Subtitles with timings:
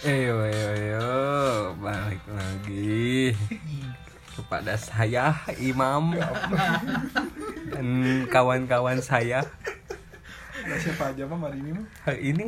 [0.00, 1.08] Ayo, ayo, ayo,
[1.76, 3.36] balik lagi.
[4.32, 6.16] Kepada saya Imam.
[7.68, 9.44] Dan kawan-kawan saya.
[10.64, 11.86] Ada siapa aja mah hari ini mah?
[12.08, 12.46] Hari ini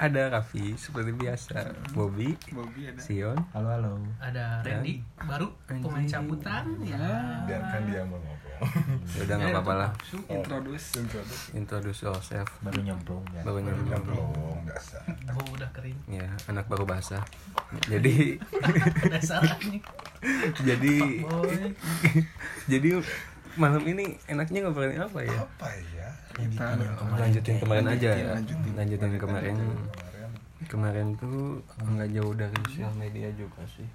[0.00, 2.96] ada Raffi seperti biasa, Bobby, Bobby ada.
[2.96, 3.92] Sion, Halo halo.
[4.16, 7.04] ada Randy baru pemain cabutan ya.
[7.44, 8.16] Biarkan dia mau
[9.16, 9.90] Ya udah nggak apa-apa lah.
[10.28, 10.86] Introduce.
[11.56, 12.48] Introduce yourself.
[12.60, 13.42] Baru nyemplung ya.
[13.42, 13.84] Baru nyampe.
[14.04, 14.96] belum biasa
[15.30, 17.24] bau udah kering Ya, anak baru basah.
[17.88, 18.36] Jadi,
[20.68, 20.96] jadi,
[22.68, 22.90] jadi
[23.56, 25.36] malam ini enaknya ngobrolin apa ya?
[25.42, 26.76] apa ya Kita
[27.18, 28.10] Lanjutin kemarin aja.
[28.38, 28.72] lanjutin.
[28.76, 29.56] Lanjutin kemarin.
[29.56, 29.88] kemarin
[30.68, 33.88] Kemarin tuh nggak jauh dari sosial media juga sih.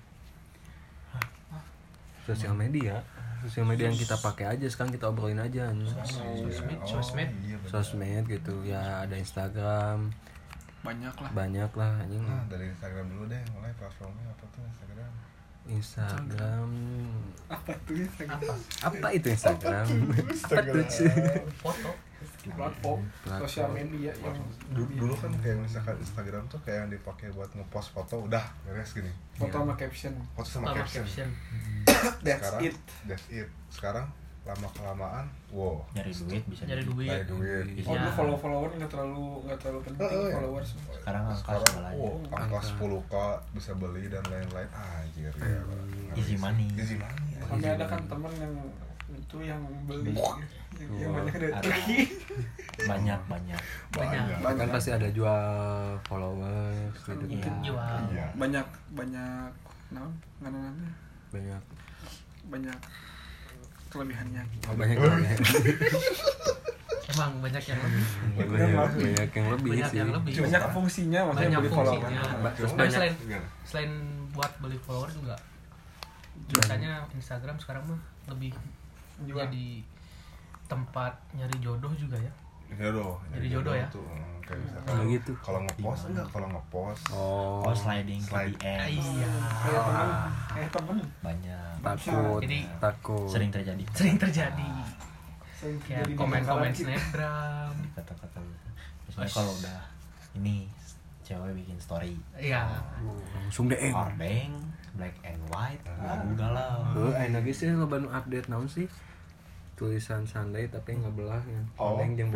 [2.25, 3.05] Sosial media,
[3.41, 5.69] sosial media yang kita pakai aja sekarang kita obrolin aja.
[5.83, 7.57] sosmed Oh, sosmed iya.
[7.65, 10.13] Sosmed gitu ya ada Instagram
[10.81, 11.29] banyak lah.
[11.33, 15.11] banyak lah anjing Nah, dari Instagram dulu deh mulai platformnya apa tuh Instagram
[15.69, 16.69] Instagram.
[17.49, 18.41] Apa tuh Instagram?
[18.41, 18.53] apa?
[18.85, 19.85] Apa itu Instagram?
[19.85, 20.85] Apa tuh
[21.61, 21.91] foto.
[22.45, 23.01] Platform.
[23.41, 24.37] Sosial media yang
[24.69, 28.93] dulu, dulu kan kayak misalkan Instagram tuh kayak yang dipakai buat ngepost foto udah beres
[28.93, 29.09] gini.
[29.33, 30.13] Foto sama caption.
[30.37, 31.05] foto sama sama caption.
[31.09, 31.29] caption.
[32.21, 32.75] That's sekarang it.
[33.09, 33.49] that's it.
[33.73, 34.05] Sekarang
[34.45, 36.87] lama kelamaan wow Nyari duit bisa nyari jadi.
[36.87, 37.97] duit Nyari duit Oh, Iya.
[37.97, 40.33] dulu follow follower nggak terlalu nggak terlalu penting Oh, iya.
[40.35, 40.69] followers.
[40.95, 42.59] Sekarang angka sekarang wow, angka Angka.
[42.77, 43.13] 10k
[43.51, 45.59] bisa beli dan lain-lain anjir ya
[46.13, 46.69] Easy money.
[46.73, 48.53] easy money Sampai ada kan temen yang
[49.07, 50.13] itu yang beli
[50.75, 51.61] yang, banyak dari Ada.
[51.63, 51.97] Turki.
[52.91, 53.59] Banyak banyak.
[53.89, 54.67] banyak kan Banyak.
[54.69, 55.45] pasti ada jual
[56.03, 57.41] followers gitu Iya.
[57.41, 59.49] kan jual iya banyak banyak
[60.37, 60.89] ngaranna
[61.31, 61.61] banyak
[62.45, 62.79] banyak
[63.95, 64.43] kelebihannya.
[64.67, 65.39] oh, banyak banyak
[67.15, 68.03] emang banyak yang lebih.
[68.35, 69.97] Banyak, banyak yang lebih banyak sih.
[69.97, 70.31] yang lebih.
[70.35, 71.95] Banyak fungsinya maksudnya banyak beli follower.
[71.95, 72.21] fungsinya.
[72.51, 73.13] Terus Tapi banyak- selain
[73.63, 73.91] selain
[74.35, 75.35] buat beli follower juga
[76.35, 78.51] biasanya Instagram sekarang mah lebih
[79.23, 79.47] Jual.
[79.47, 79.67] jadi
[80.67, 82.33] tempat nyari jodoh juga ya
[82.71, 83.87] jodoh Jadi jodoh ya?
[83.87, 85.31] tuh hmm, kayak misalkan Oh, gitu.
[85.39, 87.03] kalau ngepost enggak kalau ngepost.
[87.09, 87.61] Oh.
[87.61, 88.53] Oh sliding Slide.
[88.57, 88.85] Iya
[89.57, 90.09] Kayak temen,
[90.47, 90.97] kayak temen.
[91.19, 91.73] banyak.
[91.79, 93.27] takut Jadi- takut.
[93.27, 93.83] Sering terjadi.
[93.91, 94.69] sering terjadi.
[95.55, 97.73] Sering kayak terjadi komen-komen snapgram.
[97.93, 98.39] Kata-kata.
[99.05, 99.79] Misalnya kalau udah
[100.35, 100.67] ini
[101.21, 102.13] cewek bikin story.
[102.35, 102.69] Iya.
[103.33, 104.51] Langsung deh hordeng
[104.93, 108.87] black and white lagu galau Oh, ayo lagi sih lo baru update naon sih
[109.75, 111.61] tulisan Sunday tapi ngebelah ya.
[111.75, 112.31] oh Sunday yang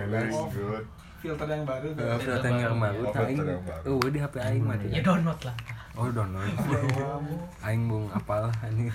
[0.52, 0.86] good
[1.20, 1.88] filter yang baru.
[1.90, 3.84] Eh, filter yang baru, Oh, aing, filter yang baru.
[3.90, 4.90] oh di HP aing mah tuh.
[4.90, 5.56] ya download lah
[5.92, 6.48] Oh, download.
[7.66, 8.88] Aing bung apal ini.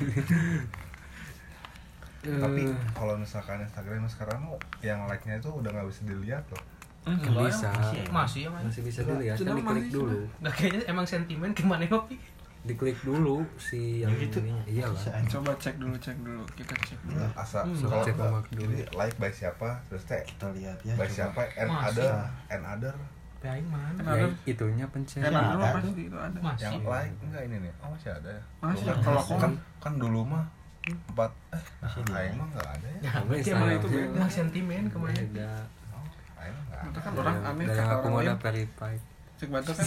[2.24, 2.62] tapi
[2.94, 4.40] kalau misalkan Instagram sekarang
[4.80, 6.62] yang like-nya itu udah nggak bisa dilihat loh
[7.04, 7.68] Enggak, bisa.
[7.68, 10.24] masih masih ya mas masih bisa dilihat, kan diklik dulu.
[10.40, 12.16] nggak kayaknya emang sentimen gimana kopi
[12.64, 14.40] Diklik dulu si yang gitu.
[14.40, 14.64] ininya.
[14.64, 15.20] Iyalah.
[15.26, 16.40] Coba cek dulu, cek dulu.
[16.50, 17.20] Kita cek dulu.
[17.34, 17.76] asa Hmm.
[17.78, 18.40] kalau Cek dulu.
[18.72, 21.12] jadi like by siapa terus teh kita lihat ya by coba.
[21.14, 21.88] siapa and Masih.
[22.00, 22.12] other
[22.48, 22.94] and other
[23.38, 25.20] Paling mana Kan Ya, itunya pencet.
[25.22, 25.76] Emang dulu ada.
[25.76, 26.38] pasti itu ada.
[26.40, 29.02] masih yang like enggak ini nih oh masih ada ya Masih ada.
[29.02, 30.44] Kalau aku kan kan dulu mah
[30.82, 34.82] empat eh Masih di aing mah nggak ada ya ya berarti emang itu beda sentimen
[34.86, 35.52] ke mana Beda.
[35.90, 36.04] oh
[36.38, 38.26] aing mah nggak Itu ada kan orang aneh dan kata aku orang mau lain.
[38.26, 39.02] ada verified.
[39.44, 39.86] Cek batu kan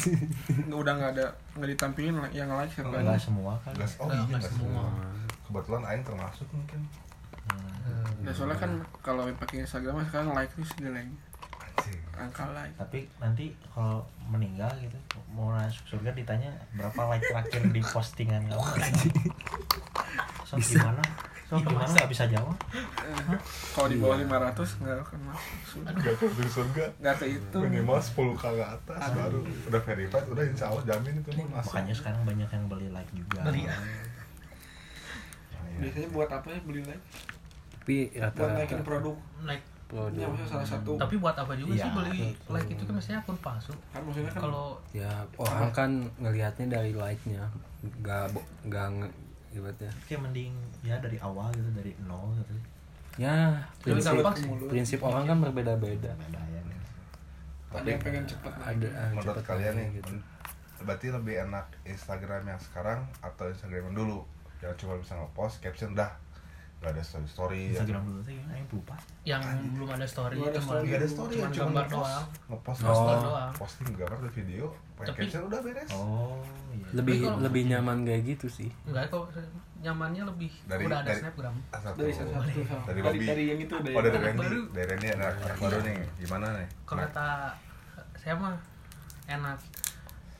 [0.70, 1.26] nggak udah nggak ada
[1.58, 2.94] nggak ditampilin yang like siapa?
[2.94, 3.74] Enggak semua kan?
[3.74, 4.86] Nggak- oh Nggak- iya nggak nggak semua.
[4.86, 4.86] semua.
[5.44, 6.82] Kebetulan aing termasuk mungkin.
[8.22, 11.10] Ya soalnya kan kalau pakai Instagram sekarang like segeleng
[11.58, 12.00] anjing.
[12.14, 12.74] Angka like.
[12.76, 14.98] tapi nanti kalau meninggal gitu
[15.30, 18.62] mau masuk surga ditanya berapa like terakhir di postingan kamu?
[20.44, 21.04] So gimana
[21.50, 22.56] gimana nggak bisa jawab
[23.72, 25.56] Kalau di bawah 500 nggak akan masuk.
[25.66, 25.92] Sudah.
[25.94, 27.62] nggak ke surga Nggak kehitung.
[27.64, 31.72] minimal 10 k ke atas baru udah verified udah insya Allah jamin itu mah masuk
[31.72, 33.78] makanya sekarang banyak yang beli like juga beli ya
[35.70, 35.80] Iya.
[35.80, 37.04] Biasanya buat apa ya beli like?
[37.78, 39.16] Tapi Buat naikin produk.
[39.42, 40.18] like produk.
[40.18, 40.92] Ya maksudnya salah satu.
[40.98, 42.52] tapi buat apa juga Iya, sih beli betul.
[42.52, 46.92] like itu kan maksudnya akun palsu Kan maksudnya kan kalau Ya orang kan ngelihatnya dari
[46.92, 47.46] like-nya,
[47.96, 49.16] nggak bo- nggak nge-
[49.52, 49.92] ibaratnya.
[50.06, 52.54] kayak mending ya dari awal gitu dari nol gitu
[53.18, 54.14] Ya prinsip
[54.70, 56.14] prinsip orang kan berbeda-beda.
[56.14, 56.62] beda ya
[57.68, 58.64] ada yang pengen naik.
[58.64, 60.14] Ada ah, menurut cepet kalian nih gitu.
[60.78, 64.20] berarti lebih enak Instagram yang sekarang atau Instagram yang dulu
[64.62, 66.14] yang cuma bisa ngepost caption dah
[66.78, 68.96] nggak ada story story Instagram dulu sih yang lupa
[69.26, 69.42] yang
[69.74, 72.88] belum ada story Belum ada cuma story, ada story cuma cuma gambar doang ngepost Oh.
[72.88, 73.52] posting, doang.
[73.58, 74.66] posting gambar atau video
[75.00, 75.90] Tapi- caption udah beres.
[75.92, 76.42] Oh
[76.72, 76.88] iya.
[76.94, 78.70] Lebih kalau- lebih nyaman kayak gitu sih.
[78.84, 79.30] enggak kok
[79.78, 81.56] nyamannya lebih Dari- udah ada dari- snapgram.
[81.94, 82.54] Dari satu dari
[82.98, 84.40] dari, dari yang itu dari oh dari Randy.
[84.42, 84.62] baru.
[84.72, 85.98] dari Randy anak anak baru nih.
[86.18, 86.68] Gimana nih?
[86.84, 87.28] Kalau Nah, kata
[88.16, 88.56] saya mah
[89.28, 89.60] enak.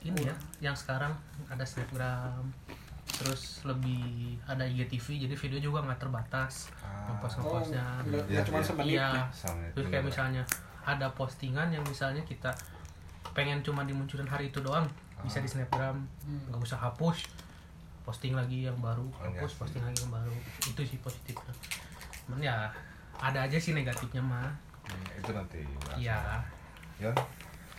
[0.00, 1.10] Ini ya yang sekarang
[1.44, 2.46] ada snapgram.
[3.08, 4.04] Terus lebih
[4.44, 6.70] ada IGTV jadi video juga nggak terbatas.
[6.78, 7.08] Ah.
[7.08, 8.64] ngepost Oh, ngepostnya nggak Iya, nggak cuma iya.
[8.64, 9.06] semenit iya.
[9.08, 9.24] ya.
[9.72, 10.42] Terus itu kayak misalnya
[10.84, 12.50] ada postingan yang misalnya kita
[13.30, 14.86] pengen cuma dimunculin hari itu doang
[15.20, 15.42] bisa Ah.
[15.42, 15.96] di snapgram
[16.46, 17.26] nggak usah hapus
[18.02, 19.58] posting lagi yang baru Oh, iya hapus sih.
[19.58, 20.34] posting lagi yang baru
[20.64, 21.52] itu sih positifnya
[22.22, 22.56] cuman ya
[23.16, 24.48] ada aja sih negatifnya mah
[24.84, 25.60] Hmm, itu nanti
[25.94, 26.40] iya
[26.96, 27.12] Yon,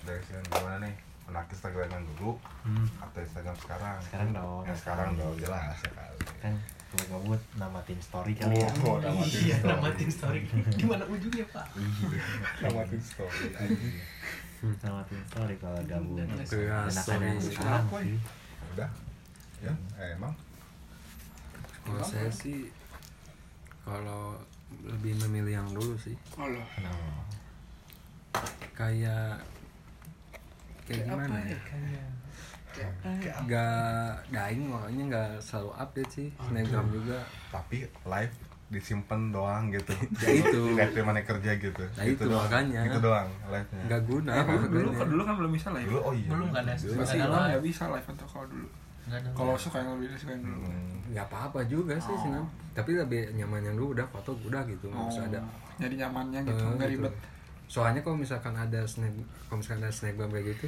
[0.06, 0.94] dari sini gimana nih?
[1.26, 2.86] Anak Instagram yang dulu Hmm.
[3.00, 3.98] atau Instagram sekarang?
[4.00, 4.62] Sekarang dong.
[4.64, 6.22] Yang sekarang dong, jelas sekali.
[6.40, 6.54] kan
[6.90, 9.70] gue ngebut namatin story kali ya Oh, namatin iya story.
[9.72, 10.40] namatin story
[10.74, 11.68] gimana ujungnya pak
[12.64, 13.46] Namatin story
[14.62, 14.76] anjing.
[14.84, 17.26] namatin story kalau gabung Iya, enakan story.
[17.26, 17.86] yang sekarang
[18.70, 18.90] Udah?
[19.60, 20.34] Ya, eh, emang?
[21.82, 22.70] kalau saya sih
[23.82, 24.38] kalau
[24.86, 26.14] lebih memilih yang dulu sih.
[26.38, 27.26] Nah,
[28.72, 29.42] kayak
[30.86, 31.58] kayak gimana ya?
[33.44, 36.28] nggak daing makanya nggak selalu update sih.
[36.38, 37.20] Snapgram juga.
[37.50, 38.36] Tapi live
[38.70, 39.94] disimpan doang gitu.
[40.22, 40.62] Ya, itu.
[40.72, 41.82] Live di mana kerja gitu.
[41.82, 42.46] Nah, Gitu itu doang.
[42.46, 42.82] makanya.
[42.84, 43.82] Itu doang live-nya.
[43.84, 45.10] nggak guna Eh, dulu, dulu, makanya.
[45.10, 45.88] dulu kan belum bisa live.
[45.88, 46.30] Dulu oh iya.
[46.30, 47.50] belum Dulu nggak Masih orang live.
[47.50, 48.68] nggak bisa live untuk kalau dulu.
[49.10, 49.58] Kalau live.
[49.60, 50.60] suka yang lebih suka yang dulu.
[50.64, 50.98] Hmm.
[51.10, 52.22] nggak apa-apa juga sih Oh.
[52.22, 55.42] snap tapi lebih nyaman yang dulu udah foto udah gitu nggak usah ada
[55.76, 57.02] Jadi nyamannya gitu, Eh, nggak gitu.
[57.02, 57.14] ribet.
[57.66, 59.10] soalnya kalau misalkan ada snap
[59.44, 60.68] kalau misalkan ada snapgram kayak gitu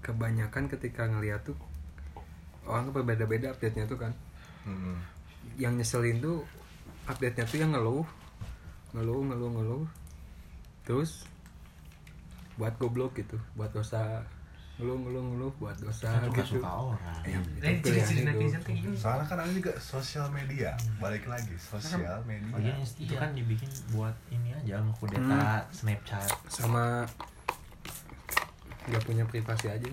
[0.00, 1.56] kebanyakan ketika ngeliat tuh
[2.64, 4.14] orang tuh berbeda-beda update nya tuh kan
[4.62, 4.96] Hmm.
[5.54, 6.42] Yang nyeselin tuh
[7.04, 8.06] update nya tuh yang ngeluh.
[8.92, 9.84] Ngeluh ngeluh ngeluh.
[10.82, 11.24] Terus
[12.54, 14.22] buat goblok gitu buat dosa.
[14.74, 16.58] Ngeluh ngeluh ngeluh buat dosa kan suka gitu.
[16.58, 17.22] suka orang.
[17.22, 18.96] Ya, Eh, itu ciri-ciri pilihan netizen kayak gini.
[18.98, 22.50] Soalnya kan ada juga sosial media, balik lagi sosial media.
[22.50, 23.18] Lagian itu Iya.
[23.22, 26.26] kan dibikin buat ini aja ngekudeta Snapchat.
[26.50, 27.06] Sama
[28.84, 29.88] nggak punya privasi aja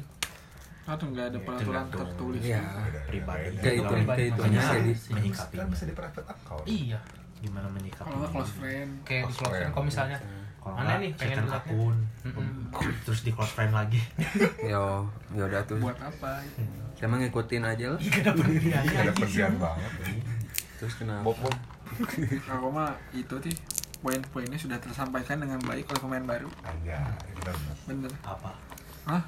[0.83, 1.99] Atau nggak ada Ya, peraturan tergantung.
[2.03, 2.41] tertulis.
[2.41, 2.59] Iya.
[2.59, 2.99] Beda-beda.
[3.05, 6.65] pribadi Kayak itu, Pribadi kayak itu jadi menyikapi Kan bisa di private account.
[6.65, 6.99] iya
[7.37, 8.91] gimana menyikapi Kalau close friend.
[9.01, 10.17] kayak di Close close friend kalau misalnya
[10.57, 11.95] kalau nggak nih, pengen akun
[13.03, 13.97] terus di close friend lagi
[14.71, 16.37] yo ya udah tuh Buat apa?
[16.99, 19.91] emang ngikutin aja lah Gak ada pendirian Gak ada pergian banget.
[20.77, 21.55] terus kenapa Bob, Bob.
[22.45, 23.55] Kalau mah itu sih
[23.99, 26.49] poin-poinnya sudah tersampaikan dengan baik oleh pemain baru.
[26.79, 27.57] Bener.
[27.85, 28.11] Bener.
[28.21, 28.53] apa
[29.03, 29.21] Hah?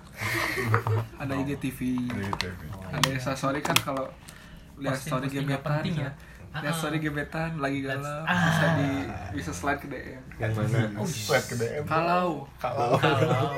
[1.17, 1.79] Ada IGTV.
[2.05, 2.61] TV.
[2.87, 4.05] Ada Insta story kan kalau
[4.75, 6.05] lihat story gebetan penting ya.
[6.05, 6.11] ya.
[6.53, 6.77] Lihat Ah.
[6.77, 8.37] story gebetan lagi galau Ah.
[8.45, 8.89] bisa di
[9.33, 10.21] bisa slide ke DM.
[10.37, 11.83] yang mana Slide ke DM.
[11.83, 12.93] Kalau Kalau.
[12.95, 13.49] kalau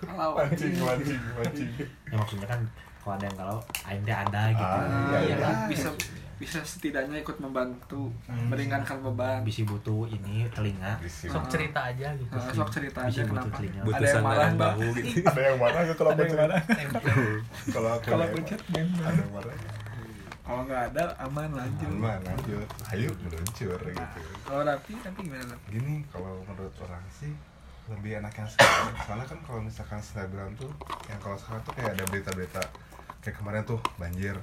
[0.00, 1.70] kalau Mancing, mancing, mancing.
[2.04, 2.60] ya maksudnya kan
[2.98, 3.56] kalau ada yang kalau
[4.02, 5.50] teh ada gitu Ah, iya, iya.
[5.66, 5.88] bisa
[6.40, 8.08] bisa setidaknya ikut membantu
[8.48, 9.44] meringankan beban.
[9.44, 11.30] bisi butuh ini telinga Di sini.
[11.30, 13.56] sok cerita aja gitu Nah, sok cerita Bisi aja butuh kenapa.
[13.60, 13.80] telinga.
[13.84, 16.40] butuh Ada yang marah bahu gitu Ada yang marah kalau Ada yang baca?
[16.40, 16.60] marah.
[17.68, 19.56] Kalau aku Kalau chat main ada yang marah.
[20.40, 21.92] Kalau nggak ada aman lanjut.
[21.92, 22.68] Aman, lanjut.
[22.90, 24.20] Ayo meluncur gitu.
[24.42, 25.54] Kalau rapi nanti gimana?
[25.68, 27.30] Gini, kalau menurut orang sih
[27.86, 28.94] lebih enak yang sekarang.
[28.98, 30.72] Soalnya kan kalau misalkan selebgram tuh,
[31.06, 32.62] yang kalau sekarang tuh kayak ada berita-berita
[33.20, 34.34] kayak kemarin tuh banjir,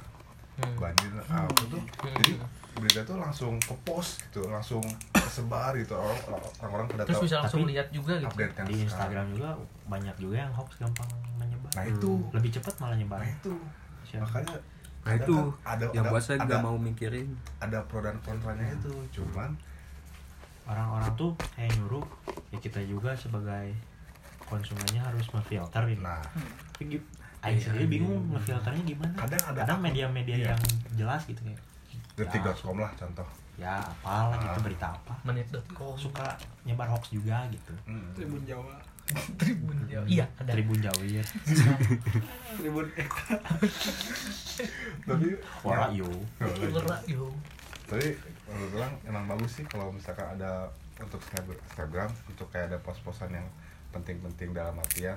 [0.58, 0.74] Hmm.
[0.76, 1.82] banjir apa tuh.
[2.02, 2.34] Jadi
[2.74, 4.82] berita tuh langsung ke post gitu, langsung
[5.14, 5.94] kesebar gitu.
[5.94, 6.18] Orang
[6.62, 7.26] orang pada terus tahu.
[7.30, 8.28] bisa langsung Tapi lihat juga gitu.
[8.28, 8.86] update yang di sekarang.
[8.90, 9.50] Instagram juga
[9.86, 11.72] banyak juga yang hoax gampang menyebar.
[11.74, 13.20] Nah itu, lebih cepat malah nyebar.
[13.22, 13.54] Nah itu.
[14.04, 14.24] Siapa?
[14.24, 14.58] makanya
[15.08, 17.28] nah itu kan- ada yang ada, buat saya nggak mau mikirin.
[17.60, 18.92] ada pro dan kontranya itu.
[19.14, 19.56] Cuman
[20.68, 22.04] orang-orang tuh kayak nyuruh
[22.50, 23.72] ya kita juga sebagai
[24.44, 26.24] konsumennya harus memfilter gitu nah
[27.40, 29.14] Aing sendiri bingung ngefilternya gimana.
[29.16, 30.48] Kadang ada kadang media-media Iya.
[30.52, 30.62] yang
[30.96, 31.62] jelas gitu kayak
[32.16, 33.28] detik.com lah contoh.
[33.58, 34.64] Ya apalah gitu Ah.
[34.64, 35.14] berita apa.
[35.24, 37.74] Menit.com suka nyebar hoax juga gitu.
[37.86, 38.10] Hmm.
[38.14, 38.74] Tribun Jawa.
[39.40, 40.06] Tribun Jawa.
[40.06, 40.52] Iya ada.
[40.52, 41.24] Tribun Jawir
[42.58, 42.86] Tribun
[45.04, 45.28] tapi
[45.64, 46.10] Ora ya, yo.
[46.42, 47.26] Gerak, yo.
[47.88, 48.08] Tapi
[48.46, 50.68] menurut orang emang bagus sih kalau misalkan ada
[51.00, 53.48] untuk Instagram untuk kayak ada pos-posan yang
[53.90, 55.16] penting-penting dalam artian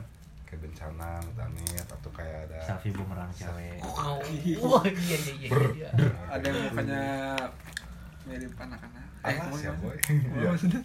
[0.51, 4.19] kayak bencana amit atau kayak ada selfie bumerang cewek oh
[4.61, 5.91] wah iya iya iya iya
[6.27, 7.03] ada yang mukanya
[8.21, 9.05] mirip anak-anak.
[9.21, 9.85] Ah, kamu siap gimana?
[9.85, 9.97] boy.
[9.97, 10.49] Oh, Iya.
[10.49, 10.81] maksudnya?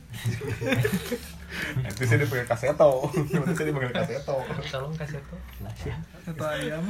[1.87, 2.89] Itu sih dia pakai kaseto.
[3.11, 4.35] Itu sih dia pakai kaseto.
[4.65, 5.95] tolong kasih tuh lah ya
[6.25, 6.83] Atau ayam.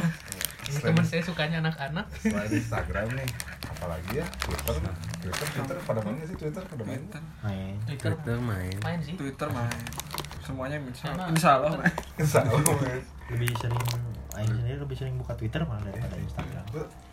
[0.65, 3.29] ini teman saya sukanya anak-anak Selain Instagram nih,
[3.67, 4.74] apalagi ya Twitter,
[5.20, 6.98] Twitter, Twitter pada main nggak sih Twitter pada main?
[6.98, 7.22] Twitter.
[7.44, 9.82] main Twitter main main sih Twitter main.
[10.46, 11.25] Semuanya insya Allah.
[12.22, 12.62] Insya Allah
[13.25, 13.82] lebih sering
[14.36, 16.64] Aing sendiri lebih sering buka Twitter malah daripada Instagram.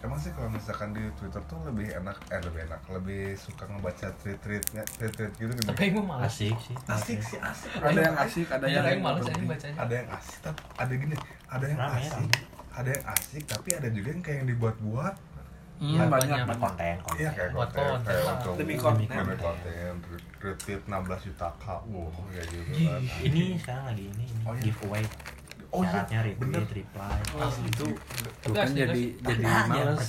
[0.02, 4.10] Emang sih kalau misalkan di Twitter tuh lebih enak eh lebih enak lebih suka ngebaca
[4.18, 5.70] tweet-tweetnya tweet-tweet gitu gitu.
[5.70, 6.34] Tapi gue malas.
[6.34, 6.74] Asik sih.
[6.90, 7.70] Asik sih asik.
[7.78, 9.38] ada yang asik ada yang yang males penting.
[9.38, 9.76] aja bacanya.
[9.78, 12.38] ada yang asik tapi ada gini ada yang Rame, asik rame.
[12.74, 15.14] ada yang asik tapi ada juga yang kayak yang dibuat-buat
[15.82, 16.58] Hmm, Iya, banyak banyak.
[16.62, 18.34] konten konten Iya Buat konten, konten lah.
[18.38, 19.10] untuk Lebih konten.
[19.10, 19.92] lebih konten,
[20.38, 23.00] retweet 16 juta k, wow kayak gitu kan.
[23.20, 24.62] ini sekarang lagi ini, ini Oh, iya.
[24.62, 25.04] giveaway
[25.68, 26.62] Oh, iya, syaratnya bener.
[26.62, 27.86] retweet reply Oh, itu
[28.38, 29.06] Tuh kan asli, jadi asli.
[29.18, 30.06] jadi Tapi jangan males tuh.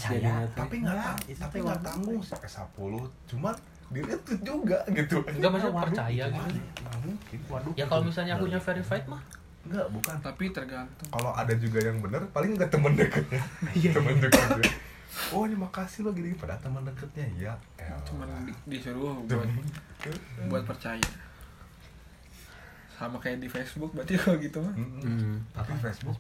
[0.54, 1.90] tapi nggak Enggak, tang- itu tapi tuh nggak waduh.
[1.90, 3.56] tanggung sampai 10 cuman
[3.90, 6.60] di retweet juga gitu Enggak maksudnya Waduh, percaya gimana gitu.
[6.60, 6.74] ya?
[6.84, 9.22] Nggak mungkin waduh Ya kalau misalnya akunnya verified mah
[9.64, 13.42] Enggak, bukan tapi tergantung kalau ada juga yang bener paling nggak temen deketnya
[13.90, 14.68] temen deketnya
[15.30, 18.02] oh ini makasih lo gini pada teman deketnya ya elah.
[18.04, 19.46] cuman di- disuruh buat
[20.48, 21.06] buat percaya.
[22.94, 24.74] Sama kayak di Facebook berarti kalau gitu mah.
[24.74, 25.42] Hmm.
[25.52, 26.18] tapi Facebook?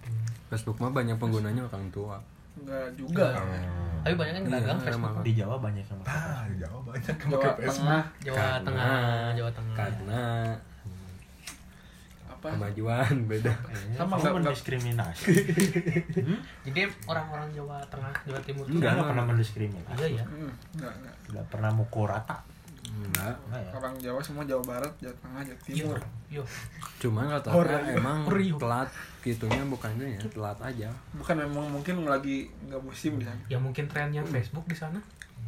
[0.48, 2.18] Facebook mah banyak penggunanya orang tua.
[2.54, 3.34] Enggak juga.
[3.34, 4.02] Hmm.
[4.04, 5.24] tapi banyak kan dagang Iya, Facebook.
[5.24, 7.82] di Jawa banyak yang pakai ah di Jawa banyak yang Jawa pakai Facebook.
[7.82, 9.76] Tengah Jawa Tengah Jawa Tengah.
[9.76, 10.24] karena
[12.44, 12.50] apa?
[12.54, 13.54] Kemajuan beda.
[13.94, 15.32] Sama nggak- mendiskriminasi
[16.62, 19.96] jadi orang-orang Jawa Tengah Jawa Timur tuh enggak pernah mendiskriminasi.
[19.98, 21.16] Iya ya Hmm, enggak enggak.
[21.24, 22.38] Tidak pernah mukul rata.
[22.86, 23.34] Enggak.
[23.50, 23.72] Ya?
[23.72, 26.00] Orang Jawa semua Jawa Barat Jawa Tengah Jawa iya Timur.
[26.30, 26.44] yo
[27.00, 27.96] cuman Oh, rata-rata Rio.
[27.96, 28.58] emang Rio.
[28.58, 28.90] telat
[29.22, 30.90] gitunya bukannya ya telat aja.
[31.14, 35.00] Bukan memang mungkin lagi nggak musim di sana ya mungkin trennya Facebook di sana.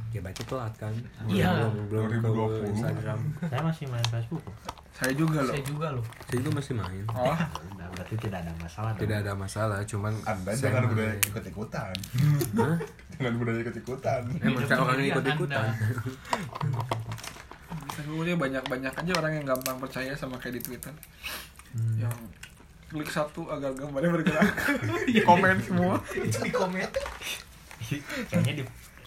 [0.10, 0.94] Ya baca telat kan?
[1.28, 1.68] Iya.
[1.68, 2.18] belum belum ke
[2.64, 2.72] 2020.
[2.72, 3.20] Instagram.
[3.44, 4.44] Saya masih main Facebook.
[4.96, 5.52] Saya juga loh.
[5.52, 6.06] Saya juga loh.
[6.24, 7.04] Saya juga masih main.
[7.12, 7.36] Oh.
[7.76, 9.02] Nah, berarti tidak ada masalah dong.
[9.08, 10.92] tidak ada masalah cuman anda saya jangan main.
[10.92, 11.96] budaya ikut ikutan
[12.60, 12.78] Hah?
[13.16, 15.68] jangan budaya ikut ikutan emang saya orang Pilihan ikut ikutan
[17.96, 20.92] Facebook dia banyak banyak aja orang yang gampang percaya sama kayak di Twitter.
[21.96, 22.16] Yang
[22.92, 24.52] klik satu agar gambarnya bergerak.
[25.28, 25.96] Komen semua.
[26.12, 26.92] Itu di komen.
[28.30, 28.64] Kayaknya di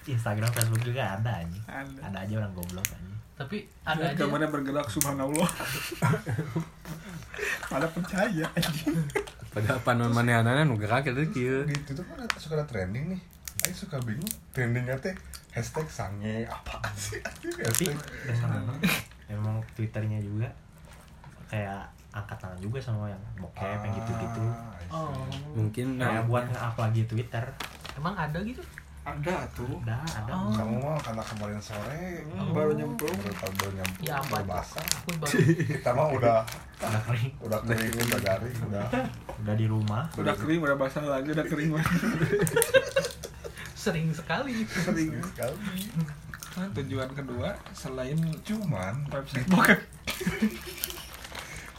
[0.09, 1.63] Instagram Facebook juga ada anjing.
[1.69, 2.01] Ada.
[2.01, 4.19] ada aja orang goblok anjing tapi ada aja.
[4.19, 5.47] gambarnya bergerak subhanallah.
[7.71, 8.99] Ada percaya anjing.
[9.55, 11.63] Pada panon manehana nu gerak itu kieu.
[11.63, 13.21] Di itu kan ada- suka ada trending nih?
[13.63, 15.15] Ayo suka bingung trendingnya teh
[15.55, 17.91] hashtag sange apaan sih tapi
[18.27, 18.79] memang
[19.31, 20.47] memang twitternya juga
[21.51, 24.45] kayak angkat tangan juga sama yang bokep yang gitu-gitu.
[24.91, 27.45] Ah, oh mungkin kayak nah, buat nge-up lagi Twitter.
[27.99, 28.63] Emang ada gitu
[29.11, 30.33] ada tuh ada ada.
[30.35, 30.53] Oh.
[30.53, 33.17] kamu mah karena kemarin sore Hmm, baru nyemplung.
[33.17, 34.85] baru baru nyampe ya baru basah.
[34.99, 35.35] Aku baru
[35.65, 36.39] kita mah udah
[36.79, 37.33] udah kering.
[37.41, 38.87] udah kering udah garing udah
[39.39, 40.05] udah di rumah.
[40.15, 41.97] Udah kering udah basah lagi udah kering lagi.
[43.79, 44.67] Sering sekali.
[44.67, 45.81] Kering sekali.
[46.51, 49.79] Nah, tujuan kedua selain cuman website bokep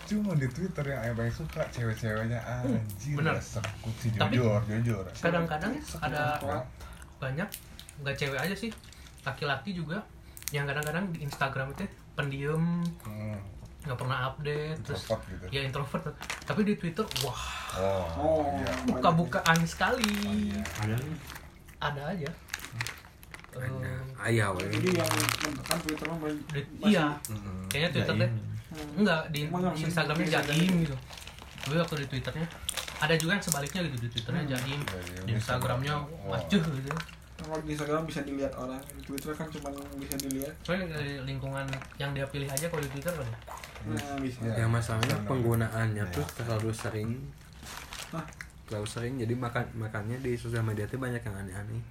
[0.06, 3.38] cuma di Twitter yang yang paling suka cewek-ceweknya anjir bener.
[3.38, 5.06] sekut sih Tapi- jujur jujur.
[5.14, 6.40] kadang-kadang ada
[7.20, 7.50] banyak
[8.00, 8.72] nggak cewek aja sih
[9.22, 10.02] laki-laki juga.
[10.50, 11.86] Yang kadang-kadang di Instagram itu
[12.16, 13.38] pendiam Hmm,
[13.80, 15.46] nggak pernah update terus introvert gitu.
[15.52, 16.04] ya introvert.
[16.44, 17.44] Tapi di Twitter wah
[17.78, 18.72] oh, oh iya.
[18.88, 20.04] buka-bukaan sekali.
[20.50, 20.64] Iya.
[20.82, 20.96] ada
[21.80, 22.30] ada aja.
[23.50, 27.06] Eh, ayah we jadi yang menekan Twitter masih- iya.
[27.28, 27.66] Mm-mm.
[27.68, 28.32] kayaknya Twitter deh.
[28.94, 29.50] enggak di,
[29.82, 30.96] Instagramnya jaim gitu.
[31.60, 32.48] Tapi waktu di Twitternya
[33.00, 36.36] ada juga yang sebaliknya gitu di Twitternya jaim Jaim, di Instagramnya Wah.
[36.36, 36.92] majuh gitu.
[37.40, 40.52] Kalau di Instagram bisa dilihat orang di Twitter kan cuma bisa dilihat.
[40.60, 41.64] Soalnya dari lingkungan
[41.96, 43.28] yang dia pilih aja kalau di Twitter kan
[43.80, 44.44] nah bisa.
[44.44, 44.54] Iya.
[44.60, 46.12] yang masalahnya penggunaannya Iya.
[46.12, 47.10] tuh terlalu sering.
[48.12, 48.26] Hah?
[48.66, 51.82] terlalu sering jadi makan makannya di sosial media tuh banyak yang aneh-aneh.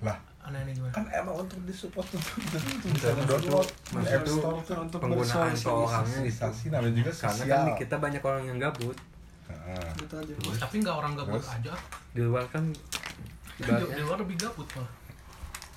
[0.00, 0.14] Lah.
[0.40, 0.92] Aneh-aneh gimana?
[0.92, 4.78] Kan emang untuk disupport untuk untuk Enggak, bisa maksud- download maksud App tuh Store Untuk-
[4.78, 8.96] untuk penggunaan seorangnya itu juga karena sosial kan kita banyak orang yang gabut
[9.96, 10.32] Gitu aja.
[10.58, 11.54] Tapi nggak orang gabut Terus?
[11.56, 11.72] aja.
[12.14, 12.78] Di luar kan di,
[13.60, 14.92] ibaratnya di luar lebih gabut malah.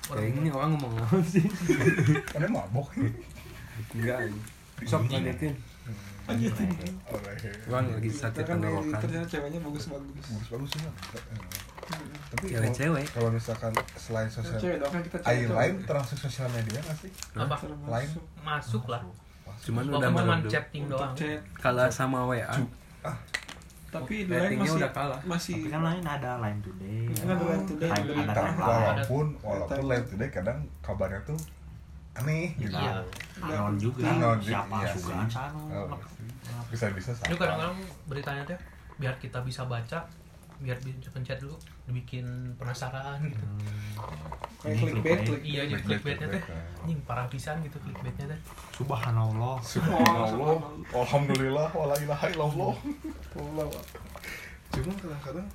[0.04, 1.44] Kayak ini orang ngomong apa sih?
[2.32, 2.92] Kan dia mabok?
[3.96, 4.18] Enggak.
[4.84, 5.54] Sok lanjutin.
[6.24, 7.36] Oleh.
[7.68, 8.96] orang lagi sakit kan tenggorokan.
[8.96, 9.28] ternyata
[9.60, 10.24] bagus-bagus.
[10.24, 10.92] Bagus bagus semua
[12.32, 13.04] tapi Cewek-cewek.
[13.12, 14.90] kalau, kalau misalkan selain sosial cewek dong.
[14.90, 17.10] Kan kita Air cewek lain termasuk sosial media nggak sih?
[17.36, 17.56] Apa.
[17.86, 18.08] Lain.
[18.40, 19.02] masuk lah.
[19.62, 20.10] Cuman udah
[20.48, 21.14] chatting doang.
[21.60, 22.56] kalah sama WA
[23.94, 25.18] tapi lain Ratingnya masih udah kalah.
[25.22, 27.06] masih tapi kan lain ada line today.
[27.14, 31.38] Kan ada Line Today, ada Tapi timeline walaupun walaupun lain today kadang kabarnya tuh
[32.18, 32.74] aneh gitu.
[32.74, 33.02] Iya.
[33.42, 34.02] anon juga.
[34.06, 34.92] Anon, siapa iya
[35.30, 35.98] sano Oh,
[36.70, 37.78] bisa bisa itu kadang-kadang
[38.10, 38.58] beritanya teh
[38.98, 40.06] biar kita bisa baca
[40.62, 42.24] biar bisa pencet dulu dibikin
[42.56, 43.44] penasaran gitu.
[44.64, 45.18] Kayak clickbait clickbait.
[45.28, 46.42] klik iya jadi Clickbait, clickbaitnya teh.
[46.80, 48.40] anjing parah pisan gitu clickbaitnya teh.
[48.72, 49.56] Subhanallah.
[49.60, 50.56] Subhanallah,
[50.90, 52.74] Alhamdulillah, wala ilaha illallah.
[54.72, 55.46] Cuma kadang-kadang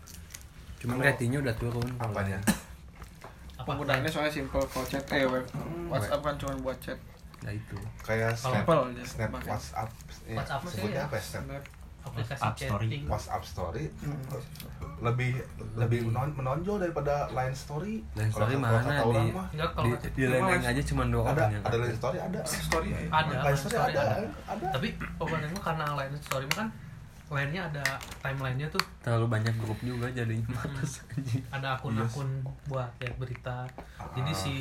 [0.79, 1.89] Kalau- ratingnya udah turun.
[1.98, 2.39] Kalau apanya?
[3.59, 5.45] penggunaannya soalnya simple kalau chat eh web
[5.93, 6.98] WhatsApp kan cuma buat chat.
[7.45, 7.77] Ya itu.
[8.01, 9.50] Kayak snap Simple aja, snap pakai.
[9.53, 9.89] WhatsApp
[10.25, 11.05] ya, WhatsApp sih sebutnya ya.
[11.05, 11.43] apa ya snap?
[11.45, 11.63] Snap.
[12.01, 12.86] Aplikasi WhatsApp story.
[12.86, 13.03] chatting.
[13.06, 13.86] WhatsApp story
[15.00, 15.32] lebih
[15.74, 19.48] lebih menon- menonjol daripada line story Line Kalau story kata- mana kata orang di- mah
[19.50, 22.39] enggak kalau di, di lain aja cuma dua ada orang yang ada line story ada.
[22.44, 24.27] Story ya ada line line story story ada ada.
[24.50, 24.65] ada.
[24.72, 26.70] Tapi pokoknya mah karena line story mah kan
[27.29, 27.86] line-nya ada
[28.20, 28.82] timelinenya tuh.
[29.00, 32.29] Terlalu banyak grup juga jadinya males anjing ada akun-akun
[32.65, 33.70] buat lihat berita.
[34.12, 34.36] Jadi Ah.
[34.36, 34.53] si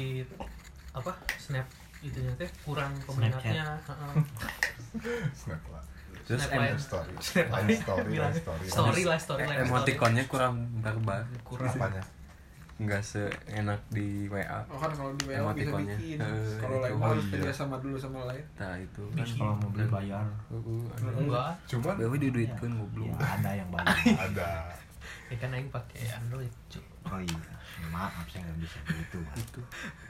[0.90, 1.64] apa snap
[1.99, 3.73] itunya teh kurang peminatnya.
[3.80, 4.14] Heeh.
[5.35, 5.83] snap lah
[6.28, 6.76] terus line.
[6.76, 7.12] story.
[7.80, 8.66] Story Bilang, line story.
[8.68, 9.64] Story lah story line story.
[9.64, 11.25] emoticonnya kurang barbar.
[11.40, 11.73] Kurang.
[11.73, 12.04] Apanya?
[12.78, 15.97] Nggak seenak di WA oh kan kalau di WA bisa Emoticonnya.
[15.99, 16.16] bikin.
[16.23, 16.85] Eh, kalau itu.
[16.87, 17.32] lain Oh, harus iya.
[17.35, 18.44] kerja sama dulu sama lain.
[18.54, 20.25] Nah itu Terus kalau mau beli bayar.
[20.47, 21.50] Uh, uh, enggak.
[21.66, 23.97] Cuman Bewe diduitkeun goblok ya ada yang bayar.
[24.30, 24.50] Ada
[25.28, 26.80] ya kan aing pakai android cu.
[27.04, 27.40] oh iya.
[27.88, 29.38] Maaf saya nggak bisa gitu Mas.
[29.38, 29.61] itu.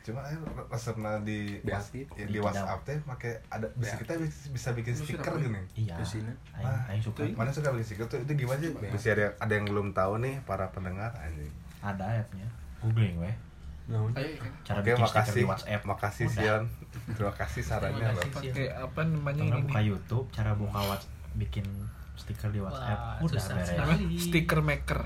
[0.02, 4.02] Cuma ayo resepna di was- ya, di WhatsApp teh make ada bisa Beat.
[4.02, 5.60] kita bis- bisa bikin stiker gini.
[5.74, 5.94] Iya.
[5.96, 6.32] Terus ini?
[6.54, 7.28] aing Ah, aing suka.
[7.30, 8.18] mana suka bikin stiker tuh?
[8.18, 11.52] Itu gimana sih bisa ada ada yang belum tahu nih para pendengar anjing.
[11.78, 12.48] Ada appnya.
[12.80, 13.34] Googling weh.
[13.84, 14.04] Kan
[14.62, 15.32] cara Oke, bikin makasih.
[15.34, 15.82] di WhatsApp.
[15.82, 16.26] Makasih.
[16.28, 16.62] Sian.
[17.10, 19.60] Terima kasih sarannya pakai apa namanya ini?
[19.62, 21.64] buka YouTube cara buka WhatsApp bikin
[22.28, 23.00] stiker di WhatsApp.
[23.16, 24.20] Wah, udah susah beres.
[24.20, 25.00] sticker maker.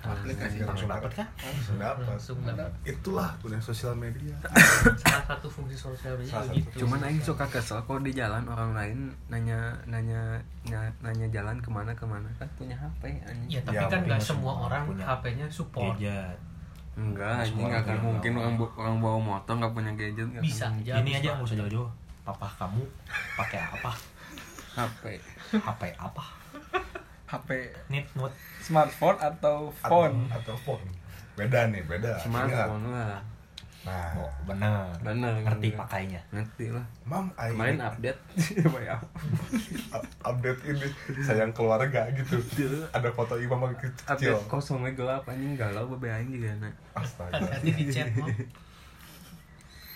[0.00, 2.04] Aplikasi langsung dapat kan Langsung dapat.
[2.08, 4.32] langsung dapat Itulah punya sosial media.
[4.96, 6.40] salah satu fungsi sosial media.
[6.48, 6.72] Gitu.
[6.80, 8.98] cuman aing suka kesel kalau di jalan orang lain
[9.28, 12.24] nanya nanya nanya, nanya jalan ke mana ke mana.
[12.34, 13.50] Kan punya HP anjing.
[13.50, 15.92] Ya tapi Ya, kan nggak semua semua orang punya HP-nya support.
[15.98, 16.38] gadget.
[16.92, 20.64] Enggak anjing Semua nggak akan mungkin orang orang bawa motor nggak punya gadget nggak Bisa
[20.70, 20.92] aja.
[20.96, 21.90] ini aja nggak usah jauh-jauh.
[22.22, 22.82] Papa kamu
[23.36, 23.92] pakai apa?
[24.72, 25.20] HP
[25.52, 26.24] HP apa
[27.30, 27.48] HP
[27.86, 30.82] nit nut smartphone atau phone atau phone.
[31.32, 32.18] Beda nih, beda.
[32.18, 33.22] Smartphone lah
[33.80, 35.80] Nah, oh bener bener ngerti bener.
[35.80, 38.20] pakainya ngerti lah Mam, ai kemarin update
[38.76, 38.92] ya
[39.96, 40.84] up- update ini
[41.18, 42.36] sayang keluarga gitu.
[42.92, 44.36] Ada foto imam lagi kecil.
[44.36, 47.40] update kosongnya gelap anjing galau bebe aing juga na Astaga.
[47.40, 48.28] hati-hati di chat mau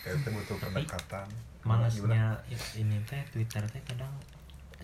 [0.02, 1.26] Itu butuh pendekatan.
[1.60, 1.84] Gimana?
[1.84, 2.24] malesnya
[2.74, 4.12] ini teh Twitter teh kadang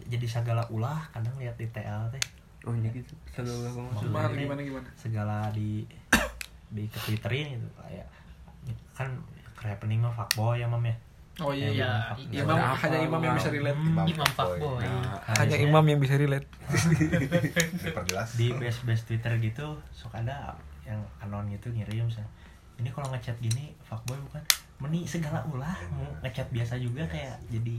[0.02, 2.24] jadi segala ulah kadang lihat di TL teh
[2.62, 2.90] oh iya.
[2.90, 3.12] Gitu.
[3.32, 4.88] Masuk gimana gimana gimana?
[4.94, 5.84] segala di
[6.68, 8.06] di ke Twitterin gitu kayak
[8.92, 9.08] kan
[9.56, 10.96] happening mah fuckboy ya mam ya?
[11.38, 11.92] Oh iya Iya, iya
[12.30, 12.42] iya.
[12.42, 13.76] imam Apa, hanya imam yang bisa relate.
[13.76, 14.76] Hmm, imam fuckboy.
[14.78, 16.44] Nah, hanya imam yang bisa relate.
[17.74, 18.28] Diperjelas.
[18.34, 22.28] di base base Twitter gitu sok ada yang anon gitu ngirim misalnya
[22.76, 24.42] ini kalau ngechat gini fuckboy bukan?
[24.78, 27.76] Meni segala ulah mau ngechat biasa juga kayak jadi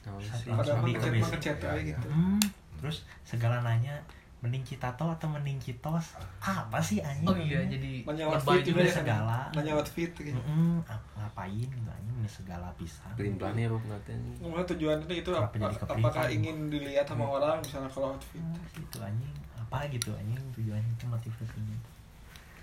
[0.00, 0.48] tahu Satu sih.
[0.50, 1.22] pada Langsung di mengechat base.
[1.22, 1.82] mengechat Ya, aja ya.
[1.86, 2.06] gitu.
[2.06, 2.40] Hmm,
[2.84, 3.96] terus segala nanya
[4.44, 7.24] mending citato atau mending citos apa sih anjing?
[7.24, 9.38] Oh iya jadi nanya lebay outfit juga ya segala.
[9.56, 10.36] Nanya outfit gitu.
[10.36, 11.64] Mm-mm, ap- ngapain?
[11.64, 14.12] Gitu anjing ini segala pelan nih ruk nanti
[14.44, 15.56] Ngomongnya tujuannya itu apa,
[15.88, 18.36] apakah ingin dilihat sama orang misalnya kalau outfit?
[18.36, 19.32] Hmm, gitu anjing.
[19.56, 21.78] Apa gitu anjing tujuannya itu motivasinya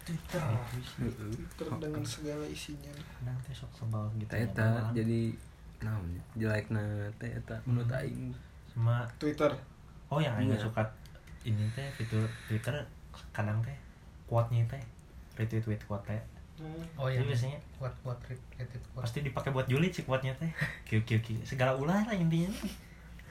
[0.06, 0.38] Twitter.
[0.38, 1.10] Itu sih.
[1.34, 2.94] Twitter dengan segala isinya.
[2.94, 5.34] Kadang teh sok sebal gitu ya, eta jadi
[5.82, 8.30] naon jelek na teh eta menurut aing.
[8.70, 9.50] Sama Twitter
[10.12, 10.60] oh yang aing Iya.
[10.60, 10.84] suka
[11.42, 12.76] ini teh fitur Twitter
[13.32, 13.74] kadang teh
[14.28, 14.84] quote-nya teh
[15.34, 16.20] retweet tweet quote teh.
[16.94, 20.52] Oh iya Jadi biasanya buat buat related buat pasti dipakai buat julid sih quote-nya teh.
[20.88, 21.40] Kiu kiu kiu.
[21.42, 22.52] Segala ulah lah intinya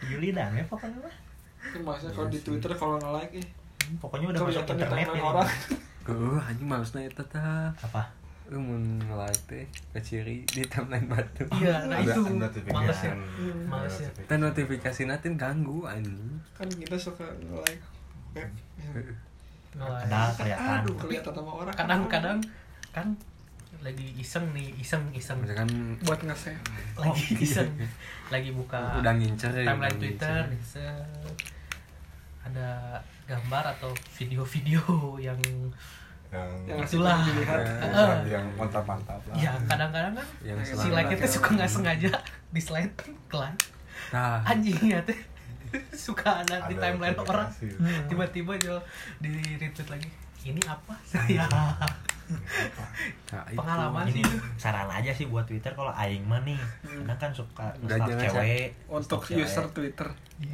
[0.03, 1.15] julid dan ya pokoknya mah.
[1.61, 2.39] Itu maksudnya kalau Iya di.
[2.43, 3.47] Twitter kalau nge-like eh.
[3.87, 5.49] Hmm, pokoknya udah masuk internet ya orang.
[6.09, 7.69] Keuh, anjing malesna eta tah.
[7.77, 8.03] apa
[8.51, 11.47] Eh mun nge-like teh ke ciri di timeline batu.
[11.57, 12.23] iya nah Ada itu.
[12.69, 13.15] males ya.
[13.15, 14.09] Ada Males ya.
[14.11, 14.27] notification.
[14.27, 16.43] Teh notifikasi natin ganggu anjing.
[16.53, 17.83] kan kita suka nge-like.
[18.35, 18.51] Web
[19.71, 20.03] Nge-like.
[20.05, 20.79] ada kelihatan.
[20.83, 21.75] Aduh kelihatan sama orang.
[21.79, 22.39] Kadang-kadang
[22.91, 23.07] kan
[23.81, 25.39] lagi iseng nih iseng iseng.
[25.41, 25.71] Misalkan
[26.03, 26.59] buat nge-save.
[26.99, 27.71] Lagi iseng.
[28.29, 30.43] Lagi buka udah ngincer ya, timeline udah Twitter
[32.41, 34.83] ada gambar atau video-video
[35.23, 35.39] yang
[36.31, 37.19] yang yang Itulah.
[37.25, 37.75] dilihat Ya.
[37.83, 38.13] Heeh.
[38.31, 39.35] yang mantap-mantap lah.
[39.35, 42.11] ya kadang-kadang kan yang Si like itu suka nggak sengaja
[42.49, 42.95] di slide
[43.27, 43.59] ke like
[44.09, 44.39] Tah.
[44.45, 45.19] anjingnya teh.
[45.97, 47.47] Suka ada di timeline orang.
[48.07, 48.79] Tiba-tiba jo
[49.19, 50.11] di retweet lagi
[50.43, 51.47] ini apa saya
[52.31, 53.59] Nah, itu.
[53.59, 56.55] pengalaman ini sih itu saran aja sih buat Twitter kalau aing mah nih.
[56.81, 59.43] Kadang kan suka nge-stalk jangan cewek untuk cewek.
[59.43, 60.09] user Twitter.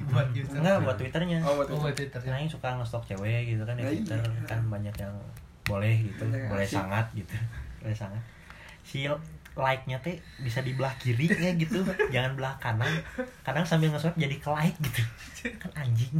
[0.07, 1.39] Buat user enggak buat Twitternya.
[1.43, 2.17] Oh buat oh buat Twitter.
[2.17, 2.33] Twitter.
[2.33, 4.21] Nah, yang suka nge-stalk cewek gitu kan di Ya, Twitter.
[4.21, 4.45] iya.
[4.47, 5.15] kan banyak yang
[5.67, 6.79] boleh gitu, yang boleh asik.
[6.79, 7.35] sangat gitu.
[7.81, 8.23] boleh sangat.
[8.83, 9.05] Si
[9.53, 11.81] like-nya teh bisa di belah kiri ya gitu,
[12.15, 12.91] jangan belah kanan.
[13.41, 15.03] Kadang sambil nge-swipe jadi ke like gitu.
[15.61, 16.17] Kan anjing.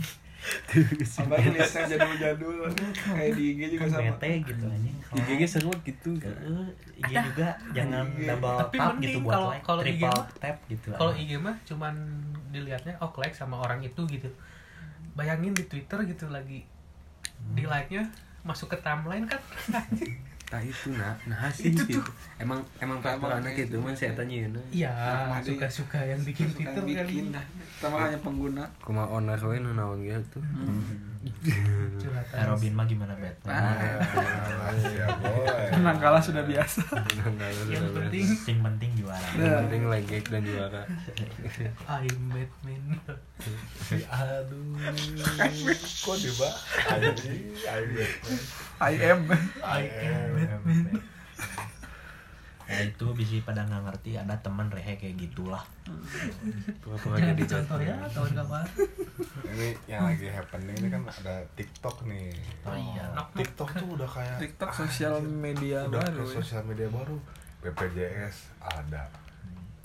[1.17, 4.03] Abang listnya jadul-jadul kayak di IG juga kan sama.
[4.15, 6.67] bete gitu anjing di GG seru gitu Heeh,
[7.03, 10.89] IG juga jangan double Tapi tap gitu buat kalau- like kalau IG triple tap gitu
[10.93, 11.13] kalau.
[11.17, 11.95] IG mah cuman
[12.53, 14.29] dilihatnya oh like sama orang itu gitu
[15.15, 16.63] bayangin di Twitter gitu lagi
[17.51, 18.07] di like nya
[18.47, 19.43] masuk ke timeline kan?
[20.47, 22.07] Nah itu nah nah sih Itu gitu tuh.
[22.39, 23.19] emang emang kayak
[23.59, 24.95] gitu man saya tanya nah iya
[25.27, 27.43] Nah, suka-suka yang bikin Suka Twitter bikin kali.
[27.75, 28.63] Kita mah hanya pengguna.
[28.79, 30.39] kuma owner we nu naon gitu
[31.29, 32.37] curhatan.
[32.37, 34.01] Eh, Robin mah gimana bet Ah.
[34.83, 35.71] ya boleh.
[35.77, 36.83] Menang kalah sudah biasa.
[37.69, 39.29] yang penting yang penting juara.
[39.35, 40.83] Yang penting like dan juara.
[41.87, 42.83] I'm Batman.
[44.09, 44.75] Aduh.
[46.03, 46.51] Kok di ba
[46.89, 48.13] anjing anjing
[48.79, 49.21] I am.
[49.63, 50.85] I am Batman.
[50.97, 51.76] Nah
[52.67, 55.63] itu bisa pada nggak ngerti ada teman rehe kayak gitulah.
[56.83, 58.67] Pura-pura jangan jadi dicontoh ya kawan-kawan
[59.55, 62.35] ini yang lagi happening ini kan ada TikTok nih.
[62.67, 63.05] Oh iya.
[63.15, 63.29] Nok.
[63.39, 66.19] TikTok tuh udah kayak TikTok sosial media udah baru.
[66.19, 66.37] kayak ya.
[66.43, 67.17] sosial media baru.
[67.63, 69.03] BPJS ada.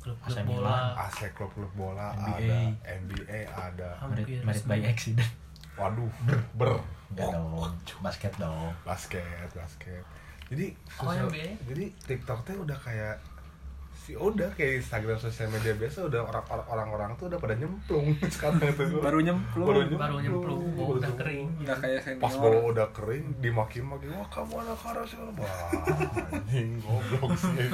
[0.02, 0.78] Klub-klub AC bola.
[0.98, 2.50] AC klub klub bola NBA.
[2.50, 2.98] ada.
[3.06, 3.90] NBA ada.
[4.42, 5.32] Merit by accident.
[5.78, 6.10] Waduh
[6.58, 6.82] ber.
[7.14, 7.78] dong.
[8.02, 8.74] Basket dong.
[8.82, 10.02] Basket basket
[10.52, 10.66] jadi
[11.00, 11.32] Oh, sosial-
[11.64, 13.16] jadi TikTok tuh udah kayak
[13.94, 18.12] si udah kayak Instagram sosial media biasa udah orang orang orang tuh udah pada nyemplung
[18.34, 19.64] sekarang itu Baru nyemplung.
[19.64, 20.62] Baru baru nyemplung.
[20.76, 21.46] Oh, udah kering.
[21.62, 22.20] Udah kayak senior.
[22.20, 25.56] pas bawa udah kering dimaki-maki wah kamu anak karas ya wah
[26.34, 27.70] anjing goblok sih.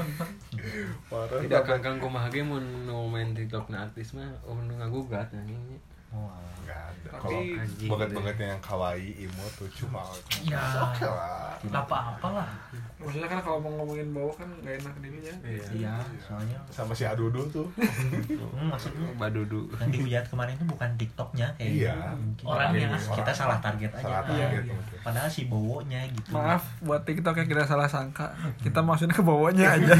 [1.10, 5.32] Parah tidak kangkang kumaha ge mun nu main TikTok na artis mah oh nu ngagugat
[5.32, 6.40] anjing Wah.
[6.60, 10.04] nggak ada Tapi- kalau Anjing, banget-bangetnya yang kawaii imut tuh cuma
[10.42, 10.60] Ya.
[10.82, 12.50] oke lah nggak apa-apa lah
[12.98, 15.34] Maksudnya kan kalau mau ngomongin bau kan gak enak dirinya.
[15.70, 21.48] iya soalnya sama si Adudu tuh hmm, maksudnya badudu yang dihujat kemarin itu bukan tiktoknya
[21.56, 21.96] kayak Iya.
[22.12, 22.88] mungkin Orangnya.
[23.08, 24.48] kita salah target aja salah Iya.
[24.50, 24.98] target mungkin.
[25.00, 28.34] padahal si bowonya gitu Maaf buat TikTok yang kita salah sangka.
[28.58, 29.94] Kita maksudnya ke bawahnya aja.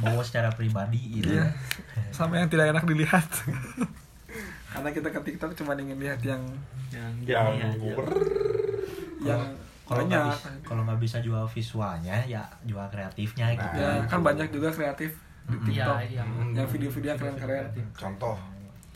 [0.00, 1.46] bowo secara pribadi gitu Iya.
[2.16, 3.26] Sama yang tidak enak dilihat.
[4.74, 6.42] Karena kita ke TikTok cuma ingin lihat yang
[6.90, 7.54] yang yang
[7.94, 8.10] ber
[9.20, 9.40] yang
[9.84, 14.48] kalau nggak bisa kalau nggak bisa jual visualnya ya jual kreatifnya gitu Ya kan banyak
[14.48, 15.98] juga kreatif di TikTok.
[16.10, 17.66] yang Yang video-video yang keren-keren.
[17.92, 18.36] contoh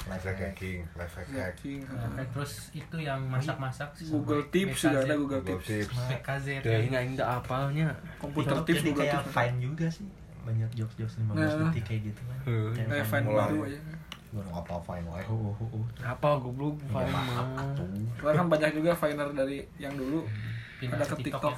[0.08, 0.24] hack.
[0.24, 1.80] hacking life hack Hacking.
[1.84, 5.66] Oke, terus itu yang masak-masak sih, Google Tips juga ada Google Tips.
[5.68, 7.92] Tips BKZ Teuing aing teu apalnya.
[8.16, 9.34] Komputer Tips Google kayak Tips.
[9.36, 10.08] fine juga sih
[10.40, 11.68] banyak jokes jokes 15 Nah.
[11.68, 12.38] detik kayak gitu kan.
[12.88, 13.78] Kayak baru aja.
[14.28, 15.84] Gue apa fine wae Oh, oh oh oh.
[16.04, 17.48] Apa goblok fine mah.
[18.20, 20.28] Karena kan banyak juga Viner dari yang dulu.
[20.78, 21.54] Pindah ada ke TikTok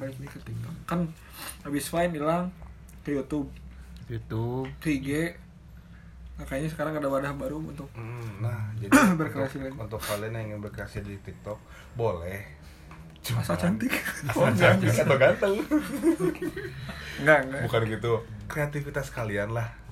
[0.00, 0.74] balik lagi ke TikTok.
[0.88, 1.00] Kan
[1.62, 2.48] habis Vine hilang
[3.04, 3.52] ke YouTube,
[4.08, 4.66] YouTube.
[4.80, 5.36] Ke IG.
[6.34, 9.76] Nah, kayaknya sekarang ada wadah baru untuk Hmm, nah jadi Berkreasi untuk, lagi.
[9.86, 11.60] untuk kalian yang ingin berkreasi di TikTok
[11.94, 12.42] boleh.
[13.36, 13.92] Masa cantik.
[14.34, 15.54] oh enggak atau ganteng.
[17.22, 17.60] Enggak, enggak.
[17.68, 18.12] bukan gitu.
[18.50, 19.83] Kreativitas kalian lah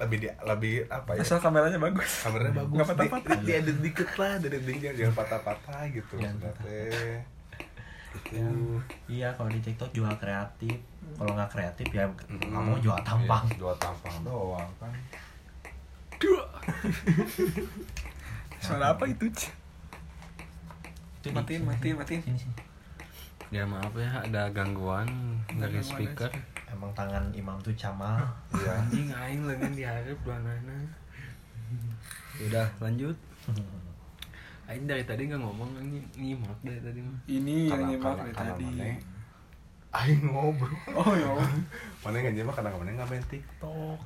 [0.00, 2.10] lebih di, lebih apa ya Asal kameranya bagus.
[2.22, 3.36] kameranya bagus Nggak patah-patah.
[3.36, 7.20] di, diedit dikit lah dari dikit jangan patah-patah gitu Jangan sebenarnya
[8.28, 8.42] Ya,
[9.06, 10.74] iya kalau di TikTok jual kreatif
[11.14, 12.42] kalau nggak kreatif ya Mm.
[12.48, 14.90] kamu jual tampang Iya, jual tampang doang kan
[16.16, 16.42] Dua.
[18.60, 19.24] Suara apa itu?
[19.30, 19.48] Ci?
[21.16, 22.20] Itu di- Matiin, matiin, matiin.
[22.20, 22.54] sini sini
[23.50, 25.10] ya maaf ya ada gangguan
[25.50, 26.30] dari speaker
[26.70, 28.18] emang tangan imam tuh camal
[28.54, 28.78] iya.
[28.78, 31.00] anjing aing lengan diharap duanana
[32.40, 33.16] udah lanjut.
[34.70, 36.06] Aing dari tadi nggak ngomong anjing.
[36.16, 37.18] Nyimak dari tadi mah.
[37.26, 38.66] Ini yang nyimak dari tadi.
[39.90, 40.70] Mana aing ngobrol.
[40.94, 41.26] Oh ya.
[42.00, 43.98] Mana yang nyimak kadang kadang nggak main TikTok?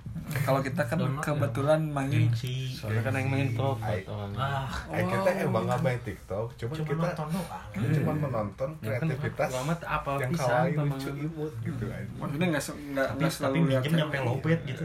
[0.43, 1.21] Kalau kita kan ya.
[1.21, 2.27] kebetulan main
[2.73, 3.49] soalnya kan aing main
[3.85, 6.47] Aing- orangnya ah Aing kita emang nggak main TikTok.
[6.57, 7.67] Cuma cuma kita nonton doang.
[7.95, 12.47] cuma menonton Ya kan, kreativitas lama tuh apa yang kawaii lucu imut gitu kan maksudnya
[12.49, 14.27] nggak nggak tapi, nggak selalu lihat minjem nyampe cewek.
[14.27, 14.85] lopet gitu.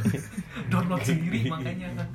[0.70, 2.08] Download sendiri makanya kan.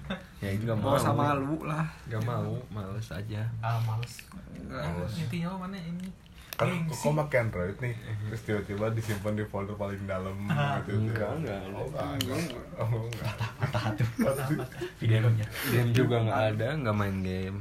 [0.46, 0.94] Ya itu nggak mau.
[1.02, 1.86] sama lu lah.
[2.06, 3.42] nggak mau males aja.
[3.60, 4.14] Ah males.
[5.18, 6.08] Intinya mah mana ini
[6.56, 7.04] kan Gengsi.
[7.04, 7.94] kok pakai Android nih?
[8.26, 11.60] Terus tiba-tiba disimpan di folder paling dalam Ah, gitu enggak, enggak.
[11.70, 12.08] oh enggak.
[12.16, 12.40] Enggak
[12.76, 13.34] oh enggak.
[13.60, 14.08] Patah tuh
[15.00, 15.46] videonya.
[15.68, 17.60] Game juga nggak ada nggak main game.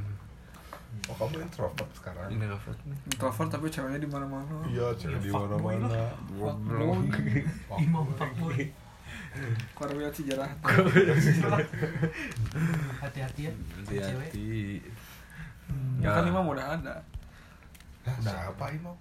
[1.05, 2.27] Oh kamu introvert sekarang?
[2.31, 4.55] Ini Raffat nih Introvert tapi ceweknya di mana-mana.
[4.65, 6.01] iya cewek di fuckboy mana-mana.
[6.33, 7.37] Fuckboy.
[7.83, 8.61] imam fuckboy.
[9.75, 10.47] Korwil sejarah.
[13.03, 13.51] hati-hati ya
[13.83, 14.31] cewek.
[14.31, 14.79] Hati-hati
[15.99, 16.95] Ya kan Imam udah ada.
[18.05, 18.95] Nah, siapa Imam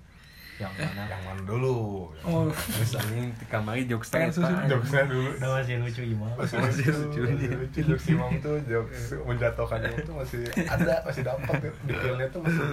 [0.55, 1.03] yang mana?
[1.11, 1.79] Yang mana dulu?
[2.23, 2.47] Oh.
[2.47, 4.71] Terus anjing di kamar jokes susu anjing.
[4.71, 5.31] jokesnya dulu.
[5.35, 7.21] Udah masih lucu gimana masih lucu.
[7.27, 7.79] masih lucu.
[7.91, 11.71] Jokes imam tuh jokes menjatuhkan imam tuh masih ada masih dapat ya.
[11.75, 12.67] di filmnya tuh masih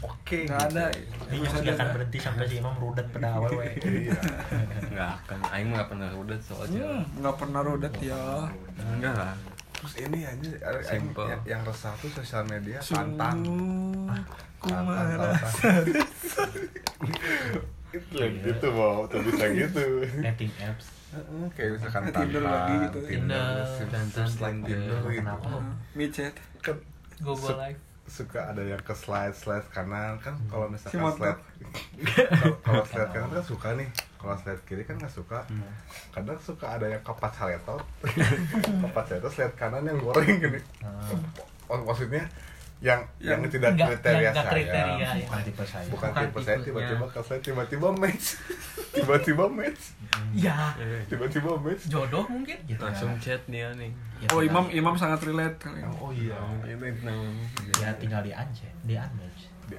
[0.00, 0.84] oke nggak ada.
[1.28, 3.76] Ini nggak akan berhenti sampai si imam rudet pada awal we
[4.08, 4.20] iya.
[4.88, 5.38] Nggak akan.
[5.52, 6.84] Aing nggak pernah udah soalnya.
[6.88, 8.48] Hmm, nggak pernah rodet ya.
[8.88, 9.36] Enggak lah
[9.78, 11.26] terus ini aja yang, Simple.
[11.30, 14.18] yang, yang resah tuh sosial media tantan Sungguh
[14.58, 15.82] ku Tantan, merasa tantan.
[17.88, 19.84] itu yang gitu mau tuh bisa gitu
[20.20, 22.98] dating apps Heeh, kayak misalkan Tinder lagi gitu.
[23.08, 24.28] Tinder, Tinder, Tinder.
[24.28, 25.48] Tinder gitu kenapa
[25.96, 26.76] micet kan
[27.24, 30.16] Google Live suka ada yang ke slide slide kanan.
[30.18, 31.38] Kan kalau misalkan Si slide
[32.64, 33.88] kalau- slide kanan kan suka nih.
[34.16, 35.44] Kalau slide kiri kan nggak suka.
[36.10, 37.82] Kadang suka ada yang kepat saletot
[38.82, 40.60] kepat saletot slide kanan yang goreng gini.
[40.80, 41.76] Ah.
[41.78, 42.24] Maksudnya
[42.80, 45.10] yang yang, Yang tidak Nggak- kriteria yang nggak saya kriteria, ya.
[45.18, 48.26] bukan tipe saya bukan Bukan tipe saya tiba-tiba ke slide tiba-tiba match
[48.96, 49.82] tiba-tiba match
[50.32, 50.58] ya
[51.06, 53.20] tiba-tiba match jodoh mungkin gitu langsung ya.
[53.20, 55.94] chat dia nih Ya, oh imam imam sangat relate kali ini.
[55.96, 57.22] oh iya ini tentang
[57.76, 59.78] ya tinggal di ance di unmatch di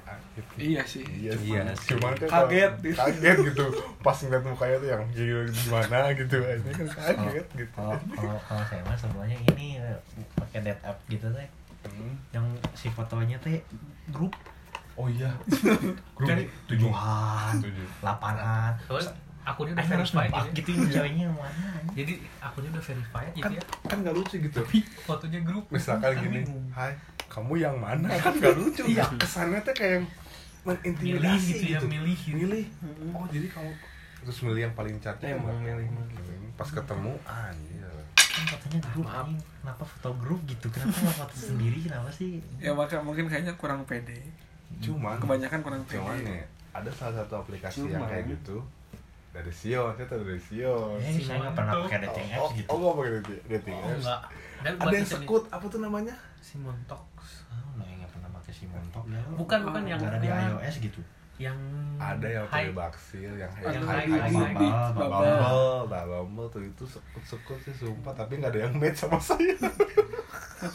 [0.70, 1.76] iya sih Iya, Iya sih.
[1.82, 1.88] sih.
[1.92, 2.72] Cuman kan Kaget.
[2.94, 3.64] kaget gitu.
[3.98, 6.36] Pas ngeliat mukanya tuh yang gila gimana gitu.
[6.38, 7.74] Ini kan kaget gitu.
[7.74, 9.98] kalau kalau kalau saya mah sebenarnya ini eh,
[10.32, 11.48] pakai date app gitu teh
[11.82, 12.12] Hmm.
[12.30, 13.60] yang si fotonya teh
[14.08, 14.32] grup
[14.94, 15.32] Oh iya.
[16.16, 17.86] Grup Kan tujuan Tujuh.
[17.98, 19.08] delapanan terus
[19.40, 20.92] akunnya udah Aing harus verified nebak gitu gitu ya.
[20.92, 24.58] ceweknya yang mana jadi akunnya udah verified Kan gitu ya kan nggak lucu gitu.
[24.60, 26.66] tapi fotonya grup Misalkan Kan gini, bingung.
[26.70, 26.92] Hai,
[27.26, 28.06] kamu yang mana?
[28.20, 28.82] Kan nggak lucu.
[28.84, 29.04] Iya.
[29.16, 30.10] Kesannya tuh kayak milih
[30.66, 32.36] mengintimidasi gitu ya milih gitu.
[32.36, 32.64] Milih.
[33.14, 33.70] Oh, jadi kamu
[34.20, 35.64] terus milih yang paling cantik Emang kan?
[35.64, 35.86] milih.
[36.52, 37.69] pas ketemu anjir
[38.30, 39.26] kan fotonya grup Maaf.
[39.60, 40.66] kenapa foto grup gitu?
[40.70, 41.78] Kenapa nggak foto sendiri?
[41.82, 42.38] Kenapa sih?
[42.62, 44.22] Ya maka mungkin kayaknya kurang pede.
[44.78, 48.10] Cuman kebanyakan kurang cuman pede nih ada salah satu aplikasi yang Cuman.
[48.10, 48.56] kayak gitu
[49.30, 50.98] dari Sion saya tahu dari Sion.
[50.98, 52.68] Eh saya nggak pernah pakai dating oh, apps gitu.
[52.70, 53.98] oh nggak pakai dating, dating oh apps.
[54.02, 54.22] enggak
[54.60, 56.14] dan ada yang sekut apa tuh namanya?
[56.42, 57.02] Si montok
[57.50, 60.74] oh nah nggak pernah pakai si montok ya bukan bukan yang nggak ada di iOS
[60.82, 61.00] gitu
[61.40, 61.56] yang
[61.96, 67.72] ada yang pakai baksil yang Yang Bumble, Bumble, nah Bumble tuh itu sekut sekut sih
[67.72, 68.12] sumpah.
[68.12, 69.56] Tapi nggak ada yang match sama saya.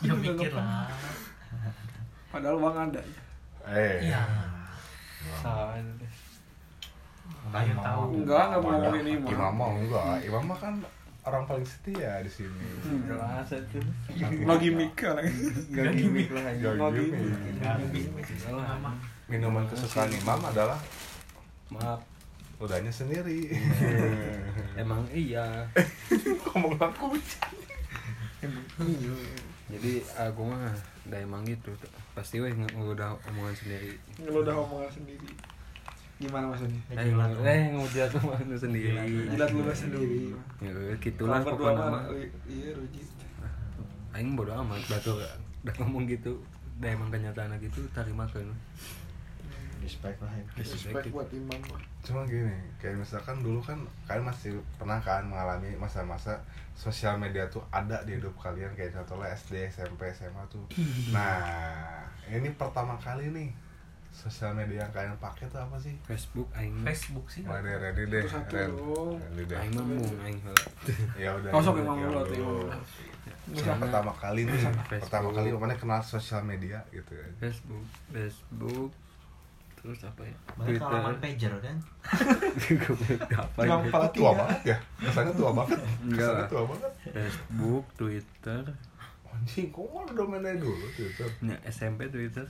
[0.01, 0.89] Ya mikir lah.
[2.34, 3.01] Padahal uang ada
[3.69, 4.10] eh.
[4.10, 4.21] Iya.
[5.38, 5.78] Salah
[7.54, 8.25] Ayo tahu.
[8.25, 10.73] enggak enggak mau ngomongin ini Imam mah enggak Imam mah kan
[11.25, 12.65] orang paling setia di sini.
[13.06, 13.82] Jelas itu
[14.45, 15.30] no gimmick orang
[15.69, 17.21] gak gimmick lah Gak gimmick.
[17.93, 18.25] gimmick.
[19.25, 20.77] Minuman kesukaan Imam adalah
[21.73, 22.01] maaf.
[22.55, 23.51] udahnya sendiri.
[24.79, 25.67] Emang iya.
[26.47, 27.11] Ngomong aku
[29.65, 30.71] jadi aku mah
[31.09, 31.73] udah emang gitu.
[32.13, 33.97] Pasti weh nge- udah omongan sendiri.
[34.23, 35.27] Lu udah omongan sendiri.
[36.15, 36.79] Gimana maksudnya?
[36.95, 38.93] Eh nge- eh ngujat omongan sendiri.
[39.35, 40.19] Jilat lu sendiri
[40.63, 42.03] ya gitulah pokoknya mah,
[42.47, 43.09] iya rujit.
[44.15, 46.39] Aing bodo amat batu udah ngomong gitu
[46.79, 48.47] udah emang kenyataan gitu terima kan
[49.86, 50.43] respect lah ya.
[50.58, 51.82] Respect buat imam mah.
[52.06, 56.38] cuma gini kayak misalkan dulu kan kalian masih pernah kan mengalami masa-masa
[56.78, 60.65] sosial media tuh ada di hidup kalian kayak contohnya SD SMP SMA tuh.
[61.15, 63.50] Nah ini pertama kali nih
[64.15, 65.91] sosial media yang kalian pakai tuh apa sih?
[66.08, 66.80] Facebook aing.
[66.88, 67.43] Facebook sih.
[67.43, 69.19] Mulai dari Randy deh Itu satu dong.
[69.36, 69.58] Deh.
[69.60, 70.39] Aing mah mung aing
[71.24, 72.26] ya udah Kosok ya emang ya udah.
[72.32, 72.67] imam
[73.45, 74.62] Misalnya pertama kali nih
[75.04, 77.28] pertama kali mana kenal sosial media gitu ya.
[77.43, 78.89] Facebook Facebook
[79.86, 80.36] terus apa ya?
[80.52, 81.78] Banyak halaman pager kan?
[83.45, 83.76] Apa ya?
[83.86, 84.32] Tua tiga.
[84.34, 84.78] banget ya?
[85.00, 85.80] Kesannya tua banget.
[86.02, 86.17] Enggak.
[86.17, 86.50] Kesannya lah.
[86.50, 86.91] tua banget.
[87.08, 88.63] Facebook Twitter.
[89.28, 91.30] Anjing kok mana domainnya dulu Twitter?
[91.39, 92.45] Ya, SMP Twitter.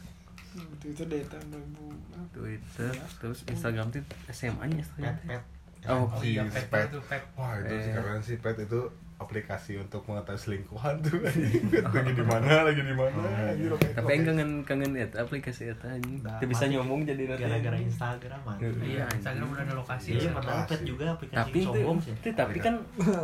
[0.79, 5.43] Itu deh tahun 2000 Twitter terus Instagram tuh SMA nya Instagram pet pet.
[5.85, 6.65] Oh oh iya Pet.
[6.71, 6.87] pet.
[6.87, 7.23] itu pet.
[7.35, 7.93] Wah itu sih Eh.
[7.93, 8.37] keren sih.
[8.39, 8.81] Pet itu
[9.15, 11.63] aplikasi untuk mengetahui selingkuhan tuh lagi
[12.11, 13.15] di mana lagi di mana
[13.47, 16.19] anjing, loket- tapi yang kangen kangen eta aplikasi eta anjing.
[16.19, 17.41] Dah, Teu bisa nyomong jadi nanti.
[17.41, 19.03] gara-gara Instagram Iya, iya.
[19.09, 20.07] Instagram udah ada lokasi.
[20.11, 20.31] Iya ya.
[20.35, 22.13] padahal pet juga aplikasi tapi itu, sombong sih.
[22.13, 22.75] itu tapi kan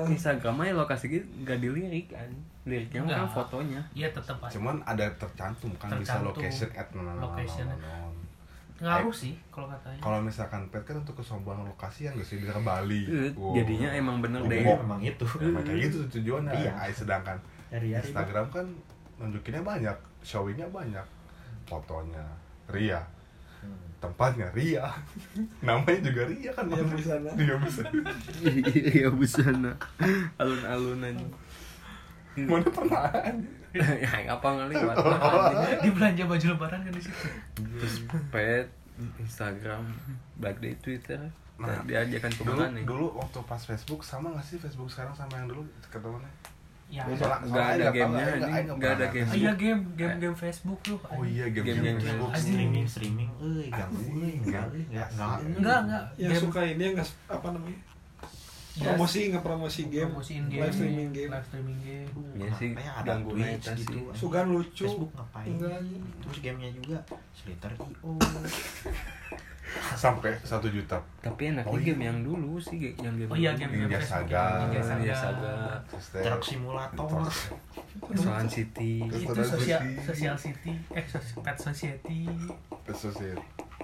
[0.08, 2.30] Instagram aja lokasi gitu gak dilirik kan
[2.62, 3.82] liriknya kan fotonya.
[3.92, 4.54] Iya tetap aja.
[4.54, 7.68] Cuman ada tercantum kan bisa location at non Location.
[8.82, 10.02] Ngaruh sih kalau katanya.
[10.02, 12.42] Kalau misalkan Pet kan untuk kesombongan lokasi yang gak sih?
[12.42, 13.06] Bisa ke Bali.
[13.06, 13.54] Eh, Wow.
[13.54, 14.66] jadinya emang bener deh.
[14.66, 15.26] Memang itu.
[15.38, 16.50] Emang kayak gitu tujuannya.
[16.52, 16.74] Iya.
[16.76, 17.38] Ay, sedangkan
[17.70, 18.66] hari-hari Instagram kan
[19.16, 21.06] nunjukinnya banyak showingnya banyak.
[21.64, 22.26] Fotonya
[22.68, 23.00] Ria.
[23.62, 23.78] Hmm.
[24.02, 24.90] tempatnya Ria.
[25.66, 27.30] Namanya juga Ria kan Ria Busana.
[27.38, 28.02] Ria Busana.
[28.98, 29.72] Iya busana.
[30.36, 31.26] Alun-alun aja
[32.38, 33.04] mana pernah
[34.04, 34.96] ya apa ngeliwat
[35.80, 37.28] di belanja baju lebaran kan di situ?
[37.56, 37.96] Terus
[38.32, 38.68] pet
[39.20, 39.84] Instagram
[40.40, 41.32] baik di Twitter.
[41.62, 42.84] Nah, diajakan dulu ke mana nih?
[42.90, 45.62] dulu waktu pas Facebook sama nggak sih Facebook sekarang sama yang dulu
[45.94, 46.32] ketemuannya
[46.92, 47.08] ya.
[47.16, 48.42] Soalnya ada gamenya anjing.
[48.52, 51.00] nggak nggak ada game Ah, iya game game game Facebook tuh.
[51.08, 52.32] Oh iya game Game-game game Facebook.
[52.34, 53.30] Facebook streaming streaming.
[53.40, 57.91] Euy ganggu euy enggak enggak enggak enggak enggak yang game
[58.72, 60.08] promosi nggak promosi game.
[60.08, 60.62] Promosiin game.
[60.64, 61.30] Live streaming game.
[61.30, 62.08] Live streaming game.
[62.40, 63.98] Iya sih, ada Twitch gitu.
[64.16, 64.86] sugan lucu.
[64.88, 65.52] Facebook ngapain?
[65.52, 65.80] Enggak.
[66.24, 66.98] terus gamenya juga
[67.36, 68.12] Slither IO
[69.96, 71.00] sampai satu juta.
[71.24, 71.96] Tapi enaknya Oh, iya.
[71.96, 73.62] game yang dulu sih yang game oh iya dulu.
[73.64, 74.68] game Ninja Saga.
[74.68, 75.54] Ninja Saga.
[76.12, 77.08] Truck Simulator.
[78.16, 79.00] Solan City.
[79.08, 80.04] Itu sosial City.
[80.04, 80.74] sosial city.
[80.92, 81.06] Eh
[81.40, 82.28] pet society.
[82.84, 83.40] Ke society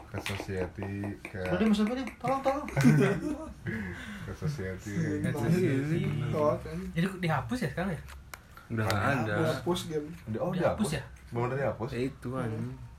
[0.08, 2.66] ke society ke Udah masuk gue tolong tolong.
[4.26, 4.96] Ke society.
[5.22, 6.78] Pet Iya, kan.
[6.92, 8.02] jadi dihapus ya sekarang ya?
[8.70, 9.36] Udah nggak ada.
[9.38, 10.08] Dihapus game.
[10.36, 10.90] Oh dihapus dihapus.
[10.94, 11.04] ya?
[11.30, 11.90] Bener dihapus?
[11.94, 12.52] Eh, itu kan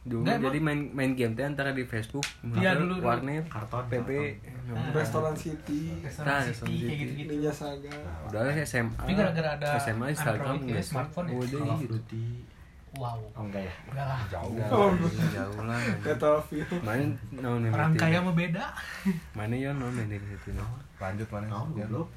[0.04, 3.04] dulu Nggak, jadi main main game teh antara di Facebook Iya, dulu, dulu.
[3.04, 4.08] warnet Karton, PP
[4.66, 4.92] Ah.
[4.94, 5.80] restoran city.
[5.98, 6.96] Restoran Nah, city Restoran kayak City.
[6.98, 7.92] gitu gitu ninja saga.
[8.26, 11.32] Udah SMA Tapi gara-gara ada SMA Instagram Android ya, smartphone ya?
[11.34, 11.98] udah Call of gitu
[12.96, 13.20] wow.
[13.36, 13.74] Oh enggak ya?
[13.92, 14.20] Enggak lah.
[14.32, 14.52] Jauh.
[14.54, 14.90] Nggak, Oh.
[15.36, 15.80] jauh lah.
[16.00, 18.64] Battlefield main non orang kaya mah beda.
[19.32, 20.64] Mana ya non main di situ no
[20.96, 21.46] lanjut mana?
[21.52, 21.84] Oh ya.
[21.84, 22.08] goblok.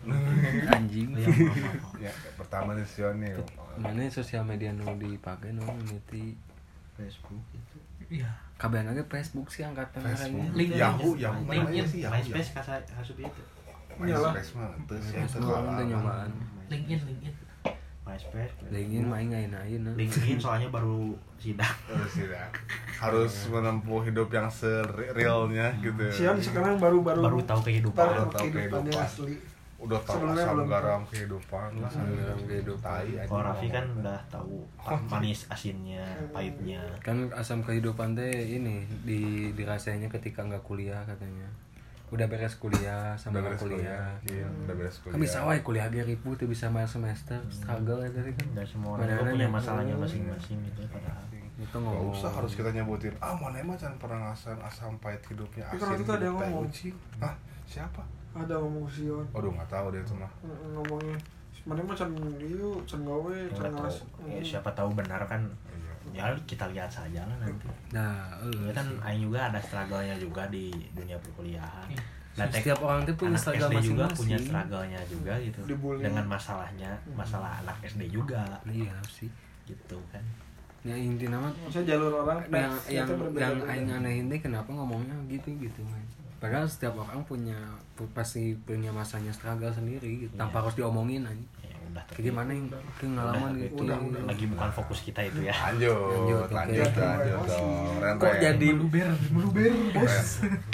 [0.71, 1.10] Anjing.
[1.12, 1.99] Maaf.
[1.99, 3.36] ya pertama nih Sion nih
[3.77, 6.34] mana sosial media nu dipakai no Unity
[6.95, 7.77] Facebook itu.
[8.12, 8.27] Iya.
[8.55, 10.53] Kabehan aja Facebook sih angkatan Facebook.
[10.53, 10.79] LinkedIn.
[10.79, 11.77] Yahoo Yahoo mana LinkedIn.
[11.77, 13.43] ya sih Yahoo MySpace kasa kasup itu.
[13.99, 15.39] MySpace mah itu sih
[15.86, 16.31] nyobaan
[16.67, 17.36] LinkedIn LinkedIn
[18.12, 19.91] MySpace LinkedIn main ngain ain no.
[19.95, 22.47] LinkedIn soalnya baru sidang harus tidak
[23.00, 26.06] harus menempuh hidup yang serealnya gitu.
[26.12, 28.04] Sion sekarang baru-baru baru tahu kehidupan.
[28.04, 28.84] baru tahu kehidupan.
[28.91, 29.36] asli.
[29.82, 33.02] Udah tahu Sebelumnya asam garam kehidupan asam garam kehidupan.
[33.02, 33.21] Aja.
[33.26, 34.56] Kalau Raffi kan udah tahu
[35.10, 36.84] manis asinnya pahitnya.
[37.02, 41.50] Kan asam kehidupan teh ini di dirasainya ketika nggak kuliah katanya
[42.12, 45.60] udah beres kuliah sama udah beres kuliah, kuliah iya udah beres kuliah kan bisa wae
[45.62, 48.47] kuliah ge ribu tuh bisa bayar semester struggle ya tadi kan.
[48.52, 51.24] Dan semua Mana orang ada punya masalahnya masing-masing gitu padahal.
[51.56, 52.12] Itu Gak ngomong.
[52.12, 55.82] usah harus kita nyebutin ah mana emang jangan pernah ngasih asam pahit hidupnya Tapi asin
[55.82, 56.63] kalau itu ada yang ngomong.
[56.67, 56.95] ucing.
[57.17, 57.36] Hah?
[57.63, 58.02] siapa?
[58.34, 59.26] Ada ngomong Sion.
[59.32, 60.32] Waduh nggak tahu deh itu mah.
[60.74, 61.15] Ngomongnya
[61.54, 62.10] sebenarnya mah can
[62.41, 63.91] ieu can gawe can tahu.
[64.26, 65.47] ya, siapa tahu benar kan.
[66.13, 70.43] Ya kita lihat saja lah nanti nah eh, ya kan Aing juga ada struggle-nya juga
[70.47, 72.02] di dunia perkuliahan Iya.
[72.38, 74.17] dan tek- setiap orang tuh punya struggle SD juga masing-masing.
[74.17, 76.02] punya struggle-nya juga gitu Dibully.
[76.02, 79.28] dengan masalahnya masalah anak SD juga iya sih
[79.63, 80.24] gitu kan
[80.82, 85.13] ya inti nama maksudnya jalur orang yang yang itu yang aing anehin deh kenapa ngomongnya
[85.28, 86.02] gitu gitu man.
[86.41, 87.54] Padahal setiap orang punya
[87.93, 90.62] pu- pasti punya masanya struggle sendiri gitu, tanpa Iya.
[90.63, 92.65] harus diomongin aja ya udah kayak gimana yang
[92.97, 94.21] pengalaman gitu itu Udah, udah.
[94.25, 96.99] lagi bukan fokus kita itu ya lanjut Lanjut, lanjut oke.
[96.99, 98.41] lanjut dong Ren, kok Ren.
[98.41, 100.17] jadi meluber meluber bos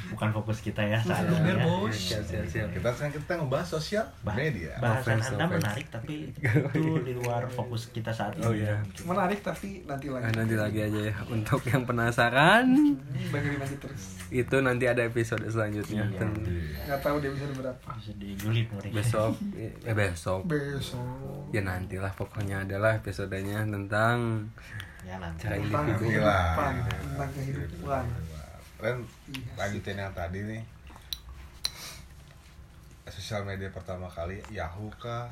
[0.08, 1.62] bukan fokus kita ya saat ini ya.
[1.62, 1.92] bos.
[1.92, 2.68] siap siap siap.
[2.70, 4.72] Kita sekarang kita ngebahas sosial Bah- media.
[4.78, 5.56] bahasan Offense, anda offense.
[5.60, 6.16] menarik tapi
[6.74, 8.44] itu di luar fokus kita saat ini.
[8.44, 8.80] Oh, iya.
[9.04, 12.66] menarik tapi nanti Nah, lagi nanti lagi aja ya untuk yang penasaran.
[13.28, 14.04] Dengerin aja terus.
[14.30, 16.04] Itu nanti ada episode selanjutnya.
[16.06, 16.18] Iya.
[16.18, 16.40] Ten-
[16.84, 17.88] nggak tahu dia bisa berapa.
[17.98, 19.34] Bisa dijulit mereka besok
[19.88, 20.42] eh besok.
[20.46, 21.52] Besok.
[21.52, 24.48] Ya nantilah pokoknya adalah episodenya tentang
[25.04, 25.40] ya nanti.
[25.42, 28.04] Cara tentang kehidupan tentang kehidupan
[28.78, 29.52] Ren Iya.
[29.58, 30.64] lanjutin yang tadi nih.
[33.08, 35.32] Sosial media pertama kali Yahoo kah?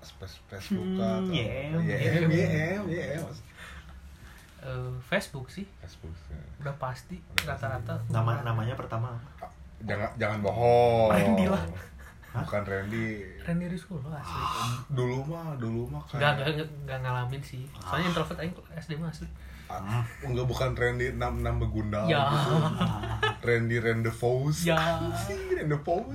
[0.00, 1.18] Space Facebook kah?
[1.18, 1.70] Hmm, atau- YM.
[1.80, 3.22] YM YM YM
[4.58, 5.62] Eh, Facebook sih.
[5.78, 6.10] Facebook
[6.58, 9.14] udah pasti rata-rata nama namanya pertama.
[9.38, 9.46] Ah,
[9.80, 11.10] jangan jangan bohong.
[11.12, 11.62] Randy lah.
[12.36, 13.24] bukan Randy.
[13.40, 14.42] Randy Rizkulo asli.
[14.90, 17.64] Dulu mah dulu mah Enggak, kayak enggak, enggak ngalamin sih.
[17.80, 19.24] Soalnya introvert aing SD mah asli.
[19.68, 22.22] Ah, enggak bukan Randy enam enam begundal Ya.
[22.24, 22.54] gitu.
[23.42, 24.78] Randy Rendezvous Ya.
[25.18, 26.14] sih Rendezvous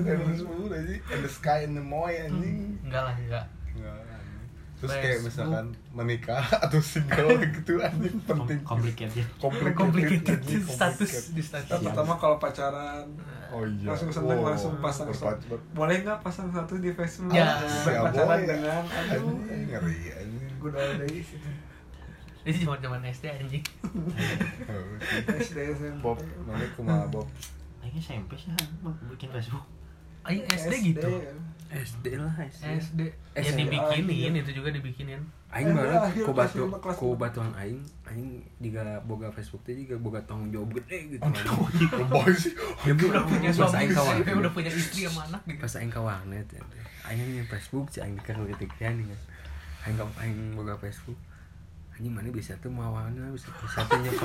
[0.00, 3.44] Rendezvous aja and the sky and the moy anjing Enggak lah, enggak.
[3.70, 4.48] Enggak, anjing.
[4.76, 5.24] terus kayak Facebook.
[5.26, 11.68] misalkan menikah atau single gitu anjing penting complicated complicated, Complicated anjing, status di status.
[11.70, 13.04] Yang pertama kalau pacaran
[13.50, 14.48] oh iya langsung seneng Wow.
[14.48, 17.60] langsung pasang Berpac- satu ber- boleh nggak pasang satu di Facebook Ya.
[17.84, 18.48] berpacaran boy.
[18.48, 21.04] dengan aduh anjing ngeri anjing gue udah ada
[22.40, 23.64] di Ini zaman-zaman SD anjing.
[24.64, 26.16] Oh, SD SMP Bob
[26.48, 27.28] namanya kumaha Bob.
[27.84, 28.48] Aing SMP sih
[29.12, 29.64] bikin Facebook.
[30.24, 31.10] Aing SD gitu.
[31.70, 33.00] SD lah SD SD.
[33.36, 35.20] Ya dibikinin, itu juga dibikinin.
[35.52, 36.64] Aing baru ku batu
[36.96, 42.94] ku batuan aing aing juga boga Facebook teh juga boga tanggung jawab gede gitu ya
[42.94, 45.58] Udah punya suami, aing udah punya istri sama anak gitu.
[45.58, 46.62] pas aing ka warnet ya
[47.10, 49.18] aing Facebook sih aing ketiknya nih kan
[49.90, 51.18] aing aing boga Facebook
[52.00, 54.24] anjing mana bisa tuh mau awalnya bisa bisa tuh gitu.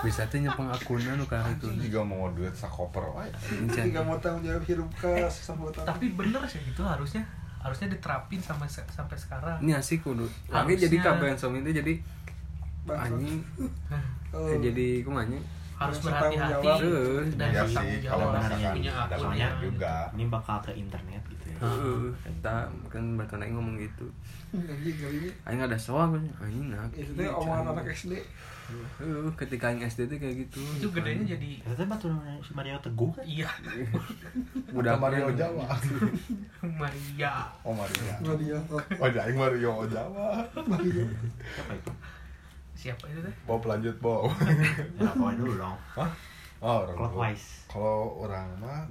[0.00, 1.68] bisa tuh nyepeng akunnya nu ka itu?
[1.76, 3.28] Juga mau duit sakoper wae
[3.68, 5.28] Jika mau tanggung jawab hidup ke
[5.84, 7.20] tapi bener sih itu harusnya
[7.60, 9.60] harusnya diterapin sampai sampai sekarang.
[9.60, 10.24] Ini asik kudu.
[10.48, 10.88] Lagi Harusnya.
[10.88, 11.92] jadi kabayan suami itu jadi
[12.88, 13.44] anjing.
[14.32, 14.48] Oh.
[14.48, 15.36] eh, jadi kumanya
[15.76, 16.68] harus berhati-hati
[17.36, 19.94] dan ya bertanggung sih jawab kalau misalkan punya ada akunnya juga.
[20.16, 24.06] Ini bakal ke internet gitu ya Heeh, kita kan batu naik ngomong gitu.
[24.52, 25.30] Anjing kali ini.
[25.44, 28.16] aing ada soal kan anjing nah Itu teh omongan anak SD.
[28.98, 30.60] Heeh, ketika aing SD tuh kayak gitu.
[30.80, 33.24] Itu gedenya jadi Kita teh batu namanya si Mario Teguh kan?
[33.24, 33.48] Iya.
[34.78, 35.66] Udah Mario Jawa.
[36.62, 37.32] Maria.
[37.64, 38.58] Oh Mario Mario.
[38.72, 40.44] oh jadi Mario Jawa.
[40.66, 41.04] Mario.
[41.56, 41.92] siapa itu?
[42.76, 43.34] Siapa itu teh?
[43.44, 44.28] Bob lanjut Bob.
[45.00, 45.76] Ya pokoknya dulu dong.
[45.96, 46.10] Hah?
[46.56, 47.68] oh orang clockwise.
[47.68, 48.88] kalau orang mah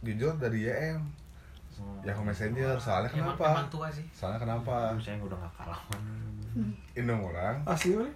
[0.00, 1.04] jujur dari YM
[2.00, 3.44] Yahoo Messenger soalnya emang, kenapa?
[3.52, 4.04] emang tua sih.
[4.10, 4.74] Soalnya kenapa?
[4.90, 5.80] Aduh, saya udah gak kalah.
[6.92, 7.56] Indung orang.
[7.64, 8.12] Asli mana?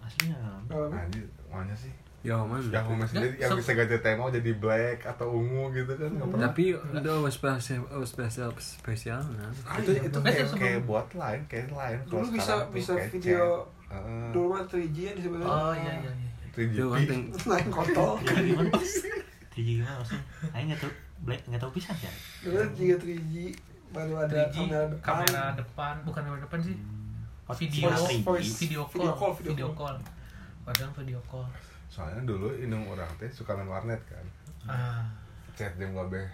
[0.00, 0.36] aslinya
[0.92, 1.88] anjir mana sih?
[2.20, 2.60] Ya mana
[2.96, 3.24] Messenger.
[3.30, 6.44] Ya, yang so- bisa ganti tema jadi black atau ungu gitu kan nggak pernah.
[6.46, 9.48] Tapi itu spesial spesial spesial nah.
[9.76, 13.64] Itu itu Itu kayak, kayak buat lain kayak lain Dulu bisa tuh bisa video
[14.32, 15.46] dulu mah 3G ya disebutnya.
[15.46, 16.30] oh iya iya iya.
[16.50, 16.74] 3GP.
[16.74, 18.12] itu kan ting- Naik kontol.
[18.20, 18.70] ya gimana
[19.48, 20.90] 3G gimana maksudnya Aing gak tau
[21.24, 23.34] Black gak tau bisa ya Dulu juga 3G
[23.90, 25.00] baru ada 3G, kamera depan.
[25.00, 25.94] kamera depan.
[26.02, 26.76] Bukan kamera depan sih.
[27.44, 28.52] Oh, video voice, voice.
[28.58, 29.14] video Video call.
[29.14, 29.94] call, video video call.
[29.94, 29.96] call.
[30.62, 31.46] Padahal video call.
[31.86, 34.24] Soalnya dulu indung orang teh suka main warnet kan.
[34.64, 35.04] Ah.
[35.52, 36.26] Chat jam gabe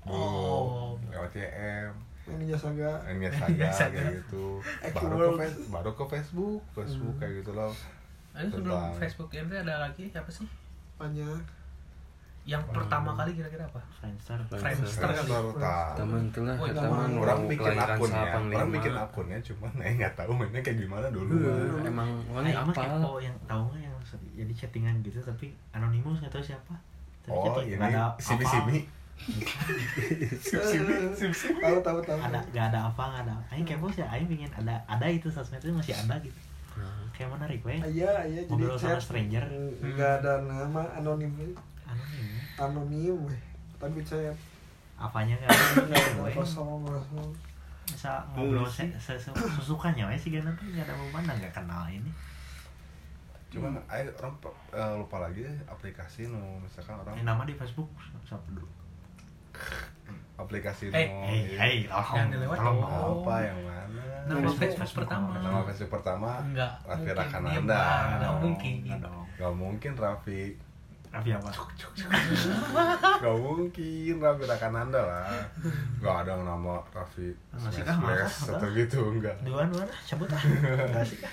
[0.00, 1.00] dulu Oh.
[1.06, 1.92] lewat CM
[2.26, 3.00] Ninja Saga.
[3.06, 4.60] Ninja Saga kayak gitu.
[4.92, 6.60] Baru ke Face- baru ke Facebook.
[6.70, 7.72] Facebook kayak gitu loh.
[8.30, 10.44] Ini sebelum Facebook ini ada lagi apa sih?
[10.94, 11.40] Banyak.
[12.42, 13.78] Yang pertama kali kira-kira apa?
[13.92, 14.40] Friendster.
[14.48, 14.64] Friendster
[15.06, 15.12] kali.
[15.12, 15.22] Ya?
[15.22, 15.92] Friendster, tah.
[15.94, 18.22] teman tengah Oh, teman orang bikin kelahiran akunnya.
[18.50, 21.32] orang bikin akunnya cuman eh nggak tahu mainnya kayak gimana dulu.
[21.36, 23.94] Heeh, emang orang Aing mah apa kepo yang tau nggak yang
[24.32, 26.74] jadi chattingan gitu tapi anonimus nggak tahu siapa.
[27.20, 28.52] Tapi oh chatting, ini nggak ada simi apa?
[28.56, 28.80] Simi
[31.60, 32.18] Tahu tahu tahu.
[32.18, 35.60] ada nggak ada apa nggak ada Aing kepo sih Aing pengen ada ada itu sosmed
[35.60, 36.34] itu masih ada gitu.
[36.72, 37.76] Nah, kayak menarik weh.
[37.76, 39.02] Iya, iya jadi Ngobrol sama chat.
[39.02, 39.44] stranger.
[39.78, 41.32] Enggak ada nama anonim.
[41.84, 42.26] Anonim
[42.60, 43.40] anonim weh.
[43.80, 44.36] Tapi chat
[45.00, 46.34] apanya nggak ada enggak gitu, weh.
[46.36, 47.32] kosong kosong.
[47.88, 51.82] bisa ngobrol se se se sesukanya weh sih gana tuh nggak ada mana nggak kenal
[51.88, 52.06] ini
[53.50, 54.30] cuman ayo orang
[54.70, 57.90] eh, lupa lagi aplikasi no misalkan orang Eh, nama di Facebook
[58.22, 58.68] siapa dulu
[60.38, 62.82] aplikasi Eh, no hey hey Jangan tolong dilewat tolong
[63.26, 67.18] apa yang mana Nama Facebook, Facebook Facebook pertama nama Facebook pertama enggak Raffi mungkin.
[67.18, 67.80] Rakananda.
[67.80, 68.14] Iya.
[68.20, 70.40] Nggak mungkin nggak dong Gak mungkin Raffi
[71.10, 71.50] Raffi apa
[73.18, 75.26] Gak mungkin Raffi Rakananda lah.
[75.98, 77.34] Gak ada yang nama Raffi.
[77.50, 78.52] Masih Smash kah, Smash masa?
[78.54, 80.42] atau gitu enggak duluan duluan ah, cabut ah
[80.94, 81.32] nggak sih kah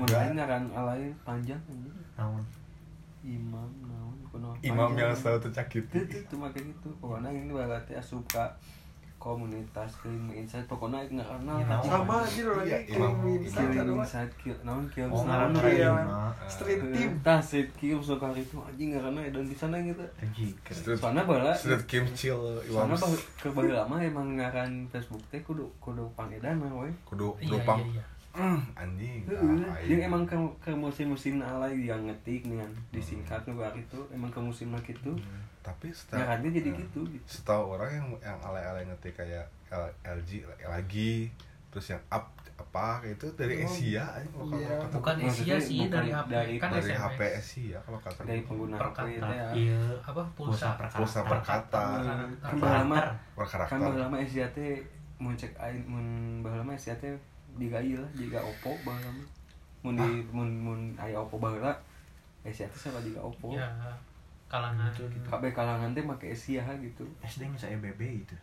[0.00, 1.60] mau lain ngaran alain panjang
[2.16, 2.44] naon?
[3.24, 4.16] Imam naon?
[4.28, 6.08] Kuno Imam yang selalu tercakiti.
[6.08, 8.48] Itu itu kayak gitu pokoknya ini berarti asup ka
[9.22, 11.54] komunitas killing insight pokoknya nggak kenal.
[11.62, 11.78] Ya.
[11.78, 14.02] Sama aja loh lagi killing ada mah.
[14.02, 15.22] insight kill naon kill oh
[15.70, 15.94] iya.
[16.50, 17.10] Street team.
[17.22, 20.02] Tah street kill suka itu anjing nggak kenal dan di sana gitu.
[20.98, 25.70] Soalnya bala Street Kim Chill soalnya bah ke baheula lama emang ngaran Facebook teh kudu
[25.78, 28.04] kudu pangedana we Kudu iya kudu iya pang iya.
[28.82, 29.22] Anjing
[29.86, 34.00] yang emang ke, ke musim-musim alay yang ngetik dengan disingkat nu itu.
[34.10, 35.14] Emang ke musim gitu
[35.62, 37.24] Tapi setahu jadi Nah, gitu gitu.
[37.24, 41.30] Setahu orang yang yang alay-alay ngetik kayak L- LG lagi
[41.68, 44.76] Terus yang up apa itu dari Oh, Asia aja kalau iya.
[44.76, 48.20] kata bukan Asia sih bukan dari HP dari- kan dari SMS HP Asia kalau kata
[48.22, 49.08] dari pengguna Per HP kata.
[49.24, 49.48] teh ya.
[49.52, 49.80] iya.
[49.98, 50.52] Apa pulsa?
[50.52, 50.98] Pulsa perkata.
[51.00, 51.84] Pulsa perkata.
[52.38, 53.02] Kan baheula mah
[53.34, 54.78] berkarakter kan mah Asia teh
[55.16, 56.06] mun cek aing mun
[56.40, 57.10] baheula mah Asia teh
[57.54, 59.26] diga ieu lah diga Oppo baheula mah
[59.80, 61.72] mun di mun mun aya Oppo baheula
[62.42, 63.52] Asia teh sama diga Oppo?
[63.52, 63.66] Ya
[64.52, 64.90] kalangan.
[65.24, 67.04] Kabeh kalangan teh make Asia gitu.
[67.18, 68.36] SD nggak saya BB itu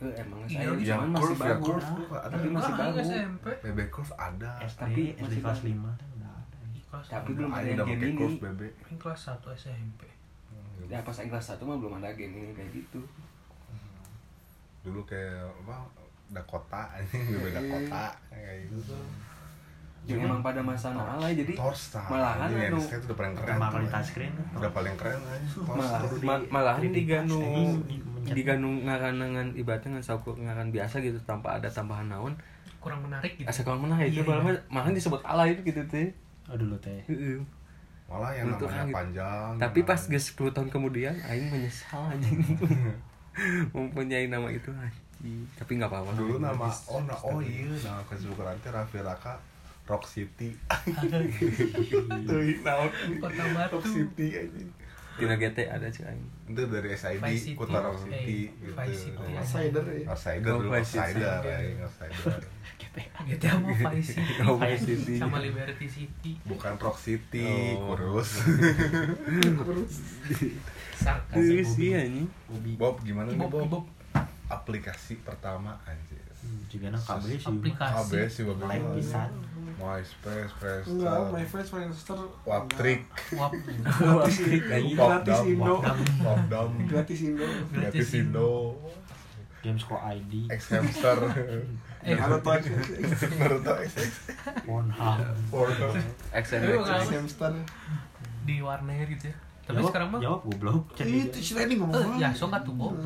[0.00, 0.72] eh, emang Iya, saya iya.
[0.72, 1.66] cuman Yang masih curve ya bagus.
[1.68, 2.98] curve tuh ada Tapi masih Enggak, baru.
[3.04, 3.46] SMP.
[3.62, 4.50] BB curve ada.
[4.60, 5.70] SD Tapi SD masih kelas baru.
[5.70, 6.56] 5 tuh udah ada.
[6.90, 7.36] Kelas Tapi satu.
[7.36, 8.26] belum ada yang game ini.
[8.98, 10.02] kelas 1 SMP
[10.90, 12.98] ya pas kelas satu mah belum ada game ini kayak gitu.
[14.82, 15.76] Dulu kayak apa
[16.32, 16.82] Dakota.
[16.96, 18.96] Anjing BB Dakota kayak gitu
[20.02, 22.02] yang emang pada masa alay jadi Torstar.
[22.04, 24.44] malahan anjing, anu itu udah paling keren pertama kali touchscreen tuh.
[24.56, 28.34] Udah paling keren aja malah di- ma- malahan 3D tiga nu touch, anjing, di- mencet.
[28.34, 32.34] tiga nu ngaranangan ibaratnya ngan saukur ngaran biasa gitu tanpa ada tambahan naon.
[32.78, 33.44] Kurang menarik gitu.
[33.44, 34.60] Asa menah itu Iya, malah iya.
[34.66, 36.08] malahan disebut alay itu gitu teh.
[36.44, 37.00] Oh dulu teh.
[37.04, 37.38] Heeh.
[38.06, 42.42] malah yang Untuk namanya panjang tapi pas geus 10 tahun kemudian aing menyesal anjing
[43.70, 45.46] mempunyai nama itu anjing.
[45.54, 46.10] Tapi nggak apa-apa.
[46.14, 49.38] Dulu nama oh nah, oh iya nama Facebook nanti Raffi Raka
[49.84, 50.54] Rock City
[53.20, 53.76] Kota Batu.
[53.76, 54.62] Rock City aja
[55.12, 56.00] Tina GT ada sih
[56.46, 57.52] itu dari SID City.
[57.52, 59.30] Kuta Rock Eh, City gitu Vice City.
[59.36, 60.06] Outsider ya.
[60.08, 60.70] Outsider Oh, dulu.
[60.72, 61.36] Outsider
[63.20, 64.32] GTA mau Vice City.
[64.42, 65.14] Oh, Vice City.
[65.14, 66.32] Sama Liberty City.
[66.42, 67.92] bukan Rock City Oh.
[67.92, 68.40] kurus
[70.94, 71.36] Sarkas.
[71.38, 72.28] Iya sih anjing.
[72.74, 73.84] Bob gimana nih Bob ibob.
[74.48, 76.18] aplikasi pertama anjir
[76.66, 77.94] juga nang kabel sih Aplikasi.
[77.94, 79.30] AB sih Bob lain pisan
[79.80, 80.52] MySpace,
[80.84, 82.18] Enggak, Friendster, my friends Friendster.
[82.44, 83.00] Waptrick,
[83.32, 83.52] Wap.
[83.96, 84.36] Gratis
[84.92, 85.74] Popdam, gratis Indo.
[86.20, 87.46] Popdam, Gratis Indo.
[87.72, 88.50] gratis Indo,
[89.60, 91.18] games ko ID X Hamster,
[92.00, 92.48] Eh, Naruto
[93.36, 94.10] Naruto X X,
[94.64, 95.20] Pornhub
[95.52, 95.92] Pornhub.
[96.32, 97.12] Nggak apa.
[97.12, 97.52] Hamster.
[98.40, 99.36] di warnet gitu ya.
[99.68, 102.16] Tapi sekarang mah jawab goblok Itu si Lenny ngomong.
[102.16, 102.96] eh, ya sok atuh Bob.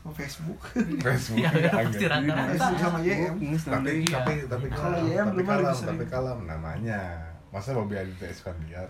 [0.00, 0.60] Oh, Facebook.
[1.04, 2.08] Facebook Ya, ya, pasti anjir.
[2.08, 2.48] rata-rata.
[2.48, 3.34] Facebook sama YM.
[3.58, 4.14] Tapi Iya.
[4.14, 7.00] tapi tapi Kalau kalam, YM tapi belum ada kalam, tapi kalam namanya.
[7.48, 8.88] Masa Bobby Aditya Iskandiar?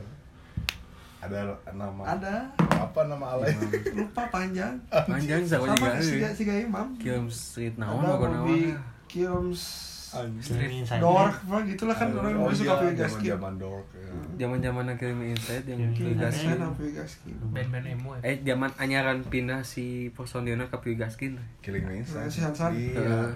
[1.18, 1.38] Ada
[1.68, 2.34] nama Ada.
[2.78, 3.50] apa nama alay?
[3.98, 4.78] Lupa panjang.
[4.86, 6.30] Panjang sama Sama juga.
[6.30, 6.94] si si Gaya Imam.
[6.94, 8.70] Kirim street naon Ada apa Bobby.
[9.08, 9.62] Kilms
[10.08, 13.28] Streaming insight Dork apa gitulah kan orang Oh masuk iya, ke Vegaskin.
[13.30, 13.86] zaman dork.
[13.92, 14.08] ya.
[14.38, 15.80] Zaman-zaman kirim insight yang.
[15.90, 17.34] Vegaskin apa Vegaskin.
[17.50, 18.20] Band-band emo ya.
[18.24, 21.36] Eh zaman anyaran pindah si personilnya ke Vegaskin.
[21.60, 22.18] Killing Me Inside.
[22.18, 22.72] Nah, si Hansan.
[22.72, 22.96] Iya.
[22.96, 23.30] Heeh.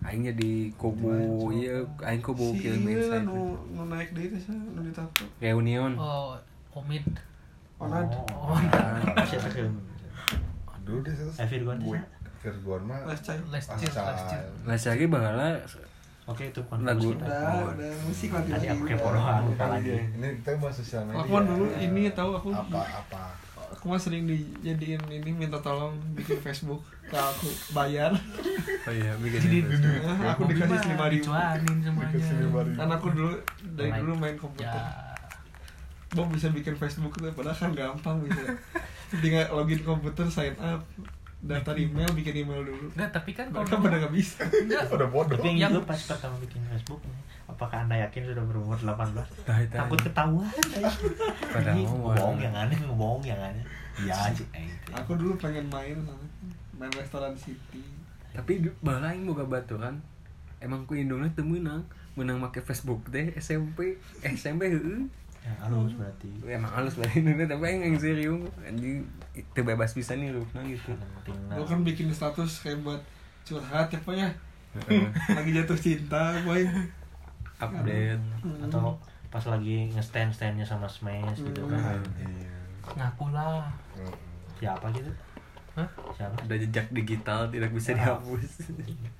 [0.00, 1.10] Aing jadi kubu
[1.52, 3.26] iya aing kubu Si iya insight.
[3.26, 5.26] nu nu naik deh itu sih nu ditato.
[5.38, 5.92] Reunion.
[5.94, 6.38] Oh,
[6.72, 7.02] Omid.
[7.76, 8.06] Onad.
[8.30, 8.54] oh
[9.26, 9.38] sih
[10.86, 11.44] Dulu deh saya.
[11.44, 12.00] Eh,
[12.38, 13.02] Virgon mah.
[13.04, 13.38] Les Cai.
[13.48, 14.06] Les Ah, Chill, Cai.
[14.06, 14.46] Les Chill.
[14.64, 15.46] Lah lagi bakala
[16.24, 16.68] oke itu Lagu.
[16.68, 21.18] konfirmasi Udah, udah musik lagi tadi aku lupa lagi Ini kita bahas sosial media.
[21.18, 23.22] Aku kan dulu ini tahu aku apa apa.
[23.68, 28.12] aku mah sering dijadiin ini minta tolong bikin Facebook ke aku bayar
[28.84, 29.58] Oh iya bikin Jadi
[30.22, 32.10] aku dikasih lima ribu dicuanin semuanya.
[32.10, 32.76] Dikasih lima ribu.
[32.76, 33.32] karena aku dulu
[33.74, 35.16] dari dulu main komputer Ya.
[36.10, 38.40] Bob bisa bikin Facebook tuh padahal kan gampang bisa
[39.14, 40.80] tinggal login komputer sign up
[41.40, 45.08] daftar email bikin email dulu Enggak, tapi kan kalau mereka pada nggak bisa enggak Udah
[45.08, 45.34] bodoh.
[45.34, 47.00] tapi yang Yang- itu pas pertama bikin Facebook
[47.46, 49.56] apakah anda yakin sudah berumur 18 Tah, tah.
[49.78, 50.50] takut ketahuan
[51.48, 53.64] Padahal ngebohong yang aneh ngebohong yang aneh
[53.98, 56.30] iya aja eh, aku dulu pengen main soalnya.
[56.74, 57.82] main restoran city
[58.30, 59.98] Tapi aing boga baturan.
[60.58, 61.82] Emang ku indungna teu meunang.
[62.14, 63.98] Menang make Facebook teh SMP.
[64.22, 65.10] SMP heueuh.
[65.48, 66.28] Yang halus berarti.
[66.44, 67.08] Emang halus lah.
[67.18, 68.44] Ini tapi yang serius.
[68.60, 69.08] Anjing
[69.56, 70.92] teu bebas bisa nih rupna gitu.
[70.92, 73.00] yang penting Gue kan bikin status kayak buat
[73.48, 74.28] curhat ya Pak ya.
[75.38, 76.68] Lagi jatuh cinta boy
[77.58, 78.22] Update.
[78.68, 78.94] atau
[79.28, 82.00] pas lagi nge-stand standnya sama Smash gitu kan.
[82.20, 82.54] Iya.
[82.96, 83.66] ngaku lah.
[84.58, 85.10] siapa gitu
[85.78, 85.88] Hah?
[86.10, 88.50] siapa Ada jejak digital tidak bisa dihapus.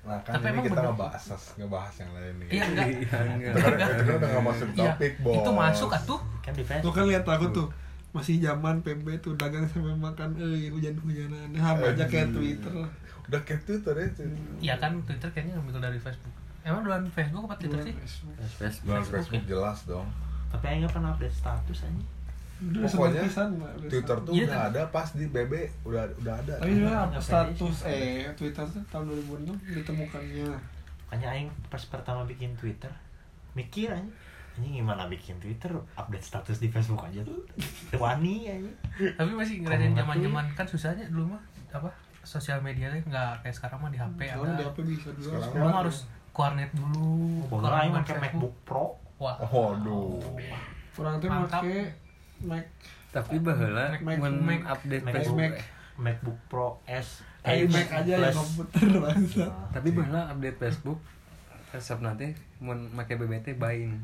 [0.01, 0.91] Nah kan Tapi ini emang kita bener.
[0.91, 1.23] ngebahas
[1.55, 2.47] ngebahas yang lain nih.
[2.49, 2.87] Iya enggak.
[2.89, 3.53] Iya, enggak.
[3.55, 5.35] Kan udah nggak masuk Iya, topik, bos.
[5.35, 6.19] itu masuk atuh.
[6.39, 7.67] kan di Tuh Facebook kan lihat aku tuh
[8.09, 12.89] masih zaman PB tuh dagang sampai makan eh hujan-hujanan Nah, aja kayak Twitter lah
[13.23, 14.07] Udah kayak Twitter ya.
[14.11, 14.29] cuy.
[14.59, 16.33] Ya kan Twitter kayaknya ngambil dari Facebook.
[16.59, 17.93] Emang duluan Facebook apa Twitter sih?
[18.57, 18.89] Facebook.
[18.89, 20.09] Bukan Facebook jelas dong.
[20.49, 22.03] tapi aing nggak pernah update status aja
[22.59, 23.23] Pokoknya
[23.81, 24.69] Twitter tuh Iya, udah kan?
[24.69, 25.53] ada pas di BB
[25.83, 26.53] udah udah ada.
[26.59, 29.05] Tapi sebenarnya status eh Twitter tuh tahun
[29.47, 30.49] 2006 ditemukannya.
[31.09, 32.91] hanya aing pas pertama bikin Twitter
[33.51, 34.05] mikir aja
[34.59, 37.41] ini gimana bikin Twitter update status di Facebook aja tuh
[37.97, 38.69] wani aja
[39.15, 41.41] Tapi masih ngerasain Kalau zaman-zaman kan susahnya dulu mah
[41.71, 41.89] apa
[42.21, 44.69] sosial medianya nggak kayak sekarang mah di HP di ada.
[44.69, 45.33] HP bisa dulu.
[45.33, 45.97] Sekarang Belum harus
[46.29, 47.09] warnet dulu.
[47.47, 48.15] Bahkan kalau aing pakai.
[48.21, 48.85] MacBook Pro
[49.17, 49.35] Wah.
[49.41, 50.15] Oh, aduh.
[50.93, 51.59] Kurang tuh Mantap.
[52.41, 52.65] Mac
[53.09, 55.39] Tapi baheula Mac- mun update Mac- Facebook.
[55.39, 55.53] Mac.
[55.55, 55.65] eh.
[55.99, 59.43] MacBook Pro S kayak Edge Mac aja ya komputer bangsa.
[59.43, 60.99] Nah, Tapi baheula update Facebook
[61.69, 62.27] resep nanti
[62.57, 63.99] mun make BBT bain.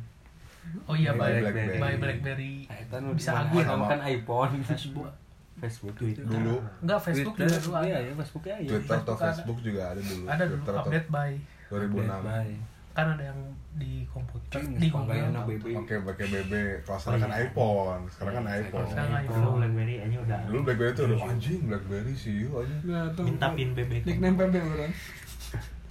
[0.84, 1.78] Oh iya, By by BlackBerry.
[1.78, 2.56] by BlackBerry.
[2.68, 3.62] Eta Bisa agun.
[3.62, 4.54] iPhone kan iPhone.
[4.66, 5.08] Facebook
[5.56, 6.26] Facebook Twitter.
[6.26, 8.00] Dulu Enggak, Facebook Twitter, juga dulu Iya, ada.
[8.02, 8.56] ya Facebook ya.
[8.60, 10.24] Twitter atau Facebook juga ada dulu.
[10.28, 11.32] Ada dulu update by
[11.70, 12.28] 2006.
[12.28, 12.56] Bye.
[12.96, 13.40] Kan ada yang
[13.76, 15.60] di komputer Cing, di panggalan Google.
[15.60, 15.66] BB.
[15.84, 16.54] Oke, pakai BB.
[16.88, 18.88] Kalau sekarang kan iPhone, sekarang kan iPhone.
[18.88, 19.44] Sekarang iPhone.
[19.44, 22.76] Dulu BlackBerry aja udah Dulu BlackBerry tuh udah anjing BlackBerry sih yuk aja.
[23.20, 24.92] Minta pin BB nickname PB beneran.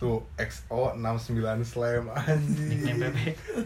[0.00, 2.68] Tuh XO 69 slam anjing.
[2.72, 3.18] nickname BB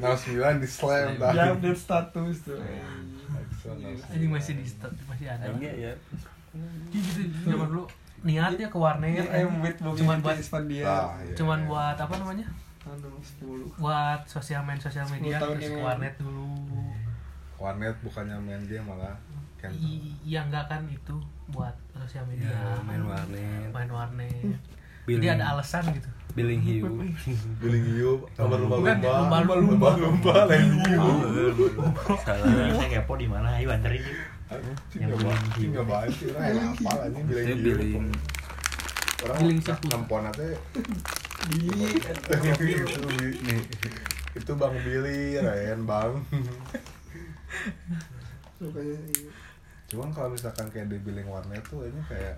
[0.02, 1.30] 69 di slam dah.
[1.30, 2.58] Ya update status tuh.
[3.54, 4.18] XO 69.
[4.18, 5.46] Ini masih di start masih ada.
[5.46, 5.92] Enggak ya.
[6.90, 7.84] Iya gitu zaman dulu
[8.26, 9.22] niatnya ke warnet
[9.78, 10.34] cuman buat.
[10.82, 11.34] Ah, iya.
[11.38, 12.46] cuman buat apa namanya
[12.88, 13.76] Aduh, 10.
[13.76, 15.86] buat sosial main sosial media 10 tahun terus yang ke lalu.
[15.86, 16.48] warnet dulu
[17.58, 19.16] Warnet bukannya main game malah
[20.22, 21.16] iya enggak kan itu
[21.48, 23.68] buat sosial media Ya, main warnet.
[23.68, 24.56] main warnet
[25.04, 25.18] Billing.
[25.18, 26.84] jadi ada alasan gitu billing hiu
[27.60, 29.10] Billing hiu, gambar lumba-lumba.
[29.18, 29.56] Lumba-lumba.
[29.58, 31.02] Lumba-lumba, lain hiu.
[32.18, 34.16] salah saya kepo di mana ayo anterin yuk
[34.94, 35.18] Yang
[35.66, 37.64] nggak banget sih, orang yang hafal anjing billing saya hiu.
[37.66, 38.06] billing
[39.18, 39.82] Orang Billing siapa?
[39.90, 40.54] Nempona teh
[44.34, 46.12] itu bang Billy Ryan bang.
[49.88, 52.36] Cuman kalau misalkan kayak di billing warnet tuh ini kayak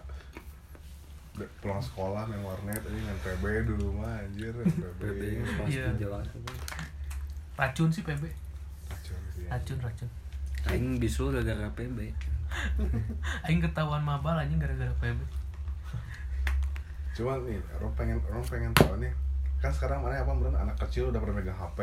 [1.59, 5.43] pulang sekolah main warnet ini main PB dulu mah anjir main PB PB Iya.
[5.57, 6.27] pasti jelas
[7.57, 8.25] racun sih PB
[8.87, 9.45] Kacau sih.
[9.47, 10.09] racun racun.
[10.69, 11.99] Aing bisul gara-gara PB
[13.47, 15.17] aing ketahuan mabal anjing gara-gara PB
[17.15, 19.13] cuman nih orang pengen orang pengen tahu nih
[19.61, 21.79] kan sekarang mana apa bener anak kecil udah pernah megang HP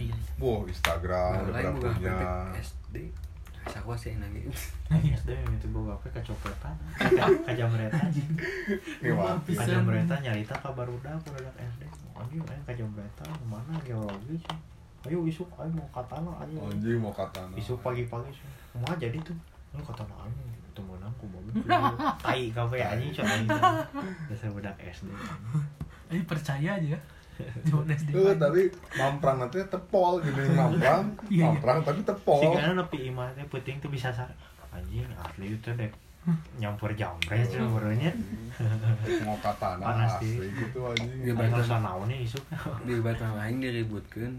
[0.00, 0.16] iya.
[0.40, 2.16] Wow Instagram udah lain pernah punya.
[2.16, 2.96] HP SD
[3.62, 6.74] Sakwa sih nangis SD itu boga apa kecopetan.
[7.46, 8.10] Kajamretan.
[8.98, 11.82] Nih mah kajamretan nyarita kabar udah produk SD
[12.18, 13.74] anjing ayo kajamretan ke mana?
[13.86, 14.58] Geologi sih
[15.06, 16.58] ayo isuk ayo mau katana ayo.
[16.66, 19.38] Anjing mau kata isuk pagi-pagi sih mau jadi tuh.
[19.78, 21.52] Lu katana ayo temen aku mobil
[22.24, 23.56] tai kafe anjing soalnya
[24.28, 25.08] dasar budak SD
[26.08, 26.98] aing percaya aja
[27.64, 31.44] Zaman SD Eh, tapi mamprang nanti tepol gini mamprang, Iya, iya.
[31.48, 32.38] mamprang tapi si tepol.
[32.54, 34.28] kana nepi imah teh penting tuh bisa sar
[34.70, 35.90] anjing asli itu dek.
[36.60, 38.12] Nyampur jamret sih barunya.
[39.26, 40.38] Mau sih.
[40.38, 41.08] asli gitu anjing.
[41.24, 41.66] Iya, ayo Batas.
[41.82, 42.44] naonnya isuk.
[42.84, 44.32] Di batang lain diributkan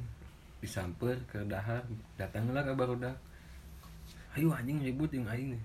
[0.64, 1.84] disamper ke dahar
[2.16, 3.16] datanglah ke barudak
[4.40, 5.64] ayo anjing ribut yang aing nih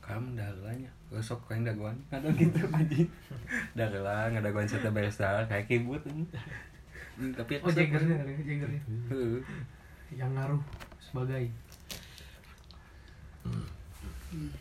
[0.00, 0.90] kamu dagelanya.
[1.12, 1.96] Besok kain daguan.
[2.10, 3.08] Ada gitu anjing
[3.78, 6.28] dagela ngadaguan serta biasa kayak kibut anjing.
[7.20, 8.82] Hmm, tapi oh jenggernya ya, jenggernya.
[10.16, 10.62] Yang ngaruh
[10.98, 11.44] sebagai.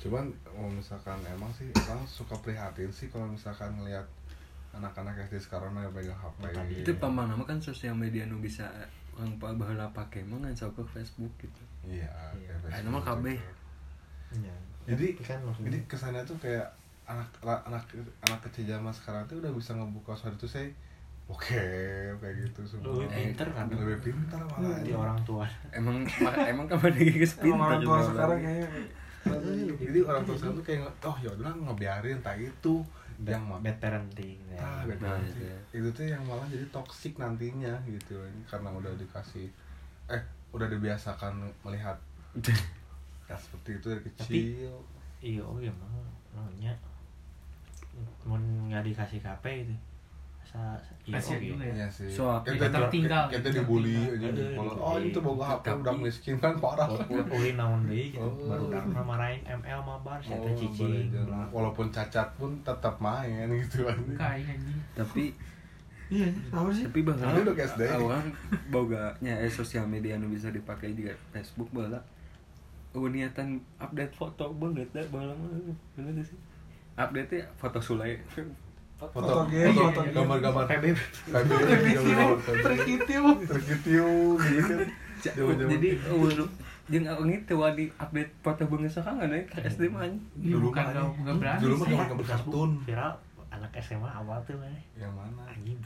[0.01, 4.05] Cuman kalau misalkan emang sih orang suka prihatin sih kalau misalkan ngelihat
[4.73, 6.37] anak-anak SD sekarang yang pegang HP.
[6.85, 8.69] itu pamang nama kan sosial media nu bisa
[9.17, 11.61] orang pa baheula pake mah ngan sok ke Facebook gitu.
[11.85, 12.09] Iya.
[12.37, 14.37] Kayak Aya nama Facebook KB.
[14.45, 14.55] Iya.
[14.89, 16.67] Jadi kan maksudnya jadi kesannya tuh kayak
[17.05, 17.83] anak anak
[18.21, 20.69] anak kecil zaman sekarang tuh udah bisa ngebuka suara itu saya
[21.25, 21.61] oke
[22.15, 23.65] kayak gitu semua Lebih pinter kan?
[23.67, 26.01] lebih pintar malah di orang tua emang
[26.43, 28.69] emang kamu digigis pintar Emang orang tua sekarang kayaknya
[29.75, 32.75] jadi orang tua sekarang tuh kayak oh ya udah ngebiarin tak itu
[33.19, 34.57] yang mah bad parenting ya.
[34.57, 35.43] ah bad Nah, parenting.
[35.43, 35.57] iya.
[35.75, 38.15] itu tuh yang malah jadi toksik nantinya gitu
[38.45, 39.51] karena udah dikasih
[40.07, 41.99] eh udah dibiasakan melihat
[43.30, 44.34] ya seperti itu dari kecil
[45.21, 45.88] iya oh iya mah
[46.34, 46.73] namanya
[48.25, 49.75] mau nggak dikasih KP gitu
[50.49, 50.73] sa
[51.05, 51.38] iya oke.
[51.38, 51.73] juga ya.
[51.77, 52.09] Iya sih.
[52.09, 54.34] So, kita tertinggal, kita gitu, dibully aja
[54.82, 56.89] oh itu boga HP Tapi- udah miskin kan parah.
[57.30, 58.25] Ulin naon deui gitu.
[58.25, 58.49] Oh.
[58.49, 61.13] Baru dah marahin ML mabar saya teh Oh, cicing.
[61.53, 63.97] Walaupun cacat pun tetap main gitu kan.
[64.97, 65.38] tapi
[66.09, 67.82] iya apa sih tapi Tapi ke SD.
[67.86, 68.25] orang
[68.73, 72.01] boganya eh sosial media nu bisa dipakai juga Facebook bala
[72.91, 75.29] oh niatan update foto banget dah mah
[75.93, 76.39] bener sih
[76.95, 78.17] update nya foto sulai
[78.99, 80.85] Foto, Foto gambar-gambar PB
[82.59, 84.75] terkitiu terkitiu gitu.
[85.23, 86.27] Jadi oh,
[86.89, 90.03] jeung ini teu wadi update foto beungeus kan ada ke SD mah.
[90.03, 90.19] Ini
[90.51, 91.23] Dulu bukan mah gak, anjing.
[91.23, 92.71] gak berani Dulu mah gambar kartun.
[92.83, 93.13] viral
[93.49, 94.73] anak SMA awal tuh kan.
[94.95, 95.43] Yang mana?
[95.47, 95.77] Anjing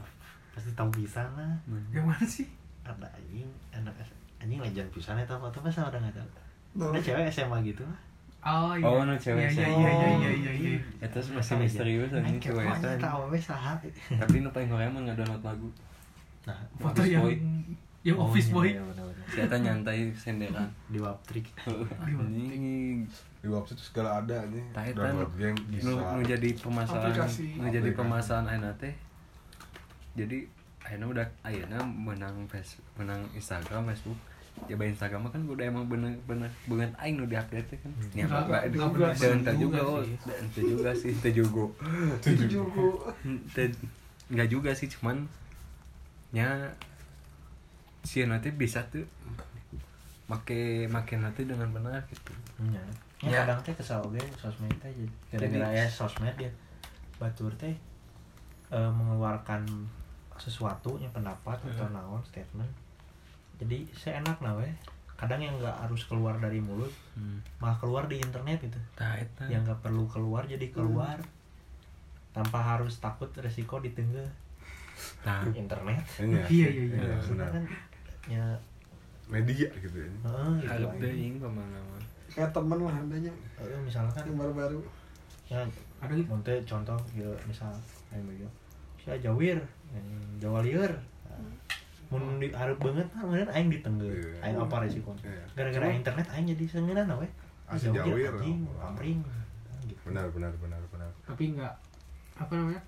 [0.53, 1.53] pasti tahu bisa lah.
[1.89, 2.45] yang mana sih
[2.81, 6.29] Ada anjing anak S- anjing legend pisan eta foto masa udah enggak tahu.
[6.75, 7.99] Ada cewek SMA gitu lah.
[8.43, 9.77] oh iya Oh, nu cewek iya iya SMA.
[9.79, 13.73] iya iya iya iya Eta masih misterius anjing Anjing cewek aja tahu we saha.
[14.09, 15.69] Tapi nu paling hoream mah ngadownload lagu.
[16.43, 17.35] Nah, foto Office yang Boy.
[18.03, 18.83] yang oh, office iya, boy iya,
[19.39, 20.67] eta nyantai senderan.
[20.87, 21.47] di Waptrik.
[22.03, 23.07] Anjing.
[23.39, 25.87] Di website tuh segala ada eta Download game bisa.
[25.87, 27.55] nu nu jadi permasalahan Aplikasi.
[27.55, 27.95] nu jadi Aplikasi.
[27.95, 28.91] permasalahan ayeuna teh.
[30.13, 30.37] Jadi
[30.83, 34.19] ayeuna udah ayeuna menang face menang Instagram, Facebook.
[34.63, 37.91] Ya bae Instagram kan udah emang bener-bener banget aing nu diupdate teh kan.
[38.11, 40.15] Ya Enggak, enggak enggak bener dan teu juga juga, sih.
[40.23, 41.63] Dan teu juga sih, teu juga.
[43.51, 43.79] Teu-
[44.29, 45.17] enggak juga sih cuman
[46.31, 46.47] nya
[48.01, 49.05] si nanti bisa tuh
[50.25, 52.31] make make nanti dengan benar gitu
[52.63, 52.79] Iya.
[53.19, 53.29] Ya.
[53.29, 56.51] Ya, kadang teh kesal oge sosmed teh jadi gara-gara Jadi- ya sosmed ya
[57.15, 57.71] batur teh
[58.69, 59.63] eh, mengeluarkan
[60.35, 62.67] sesuatu yang pendapat atau naon statement
[63.63, 64.67] jadi seenak nah we
[65.13, 66.91] kadang yang nggak harus keluar dari mulut
[67.57, 69.47] malah keluar di internet gitu Tah eta.
[69.47, 71.15] yang nggak perlu keluar jadi keluar.
[72.33, 74.25] Tanpa harus takut resiko di tengah.
[75.21, 75.45] Tah.
[75.53, 76.01] internet.
[76.19, 76.97] Iya, Iya, iya, iya.
[76.97, 77.49] Iya, benar.
[77.51, 77.63] kan
[78.25, 78.45] ya.
[79.23, 80.09] Media gitu ya.
[80.09, 82.01] heeh, gitu pemanaman.
[82.27, 84.81] kayak temen lah adanya Eh, misalkan yang baru-baru.
[85.47, 85.61] Ya
[86.01, 86.27] ada gitu?
[86.27, 87.69] Monte contoh gitu misal
[88.09, 88.49] kayak begitu.
[88.97, 89.61] Si Ajawir
[89.93, 90.07] yang
[90.41, 90.89] Jawa lieur
[92.13, 94.37] mun di hareup banget mah meureun aing ditenggel Iya.
[94.43, 95.41] aing apa resiko Iya.
[95.53, 97.27] gara-gara Cuma- internet aing jadi sengenan we
[97.63, 98.29] Ah, si Jawir.
[98.29, 99.19] anjing amring
[99.83, 101.73] gitu benar benar benar benar tapi nggak
[102.35, 102.81] apa namanya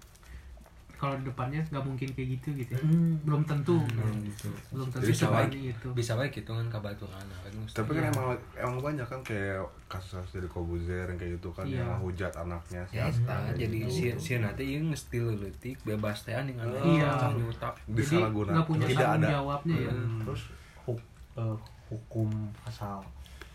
[1.06, 2.82] kalau di depannya nggak mungkin kayak gitu gitu ya.
[2.82, 3.14] Hmm.
[3.22, 7.22] belum tentu belum gitu belum tentu jadi bisa baik itu bisa baik gitu kan kabaturan
[7.24, 8.12] kan tapi kan Iya.
[8.12, 8.26] emang
[8.56, 11.80] emang banyak kan kayak kasus dari Kobuzer yang kayak gitu kan Iya.
[11.80, 13.93] yang hujat anaknya ya kayak jadi gitu.
[13.93, 17.10] si si nanti yang ngestil letik bebas teh nih kan Iya.
[17.32, 20.20] nyuta jadi disalahgunakan nggak punya tidak tanggung ada jawabnya ya Hmm.
[20.20, 20.41] terus
[20.82, 22.30] huk- eh, hukum
[22.60, 22.97] pasal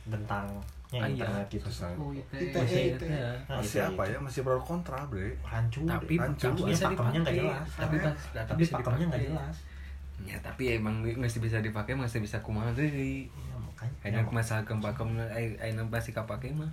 [0.02, 1.06] tentangnya Iya.
[1.06, 1.70] internet gitu
[2.34, 3.30] Ite, masih ya.
[3.46, 4.18] Nah, apa ya?
[4.18, 5.38] Masih pro kontra bre.
[5.40, 6.50] Rancu tapi Rancu.
[6.50, 7.54] kasusnya bisa pakemnya nggak dipakai.
[7.54, 7.68] jelas.
[7.78, 7.96] Tapi
[8.34, 9.38] tapi bisa pakemnya nggak dipakai.
[9.38, 9.56] jelas.
[10.20, 13.94] Ya tapi emang masih bisa dipakai masih bisa kumaha deui ya, makanya.
[14.02, 15.08] Aina masalah kempakem
[15.56, 16.68] aina pasti kapake mah.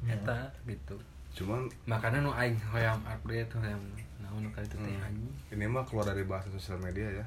[0.00, 0.14] Ya.
[0.14, 0.96] eta gitu.
[1.34, 3.82] Cuman makanya nu aing hoyam update hoyam
[4.22, 5.06] naon kali itu teh Hmm.
[5.10, 5.34] anjing.
[5.50, 7.24] Ini mah keluar dari bahasa sosial media ya.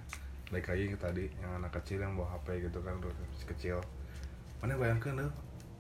[0.47, 2.95] Baik lagi tadi yang anak kecil yang bawa HP gitu kan
[3.45, 3.78] kecil.
[4.58, 5.32] Mana bayangkan tuh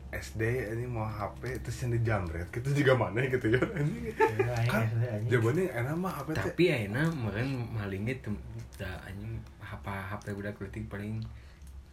[0.09, 0.41] SD
[0.71, 4.03] ini mau HP terus yang dijamret gitu juga mana gitu ya anjing
[4.39, 5.27] Ya, aing kan anjing.
[5.27, 8.35] jawabannya enak mah HP teh tapi aina meureun malingnya tuh
[8.75, 11.19] da anjing HP HP budak leutik paling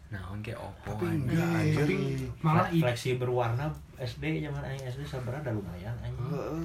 [0.07, 1.27] naon kayak Oppo tapi anjing.
[1.27, 1.83] enggak aja
[2.39, 3.65] malah fleksi berwarna
[3.97, 6.63] SD zaman aing SD sebenarnya udah lumayan anjing Heeh.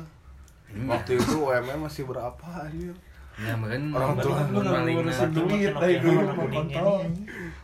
[0.70, 0.86] Hmm.
[0.86, 2.94] waktu itu UMR masih berapa anjir
[3.40, 6.98] Ya meureun Orang tua mun ngurusin Batu duit, mah dari dulu ini, kontol.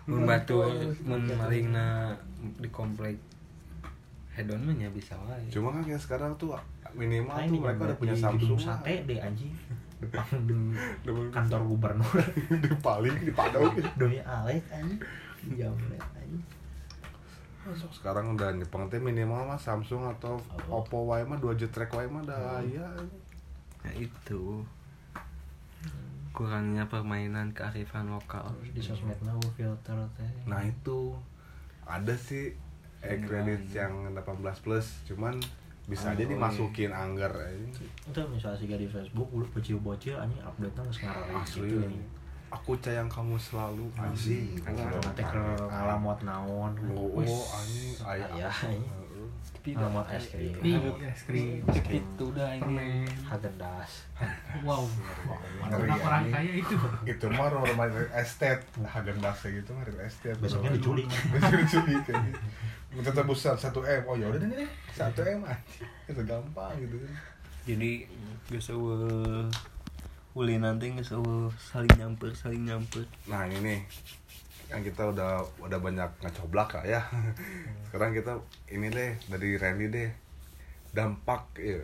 [0.07, 0.57] mun batu
[1.05, 2.17] mun malingna
[2.57, 3.19] di komplek
[4.37, 5.49] hedon mah nya bisa wae.
[5.49, 6.53] Cuma kan kayak sekarang tuh
[6.93, 9.53] minimal Aing tuh mereka udah punya Samsung sate deh anjing.
[10.05, 10.29] Depan
[11.33, 12.13] kantor gubernur.
[12.63, 15.01] Di paling di padau doi alek anjing.
[15.57, 16.45] Jamret anjing.
[17.65, 20.37] Masuk sekarang udah Jepang teh minimal mah Samsung atau
[20.69, 20.85] Oh.
[20.85, 22.85] Oppo wae mah 2 jetrek wae mah dah ya.
[23.89, 24.61] ya itu.
[26.37, 28.53] Kurangnya permainan kearifan lokal.
[28.61, 30.33] Terus di sosmed mah filter teh.
[30.45, 31.17] Nah itu.
[31.89, 32.66] Ada sih
[33.03, 35.37] e kredit yang 18 plus, cuman
[35.87, 40.99] bisa aja Oh, dimasukin anggar itu misalnya sih di Facebook lu bocil-bocil anjing update geus
[40.99, 41.63] ngarare Asli.
[41.63, 42.05] gitu anjing.
[42.47, 44.55] Aku sayang kamu selalu anjing.
[44.67, 48.51] nanti ke ngalamot naon Oh, anjing aya.
[49.73, 49.83] Heeh.
[49.83, 50.55] ngalamot es krim.
[50.63, 51.99] Ih, es krim es krim.
[51.99, 52.25] itu.
[52.31, 53.03] Udah ini.
[53.27, 54.07] Hagendas
[54.63, 54.85] wow.
[55.67, 56.33] Anak orang anjing.
[56.33, 56.75] kaya itu?
[57.05, 60.39] Itu mah rumah estet, Hagen Dazs gitu mah real estate.
[60.39, 61.07] besoknya diculik.
[61.43, 62.41] Diculik kayak gitu.
[62.97, 64.03] Minta tebusan 1 M.
[64.09, 65.89] Oh ya udah deh nih, 1 M anjing.
[66.09, 66.97] Itu gampang gitu.
[67.03, 67.15] Kan.
[67.67, 68.07] jadi
[68.47, 69.51] geus eueuh
[70.39, 73.03] uli nanti eueuh saling nyamper saling nyamper.
[73.27, 73.81] Nah ini nih
[74.67, 77.01] kan kita udah udah banyak ngecoblak lah ya.
[77.89, 78.39] Sekarang kita
[78.71, 80.11] ini deh dari Randy deh
[80.91, 81.83] dampak ya,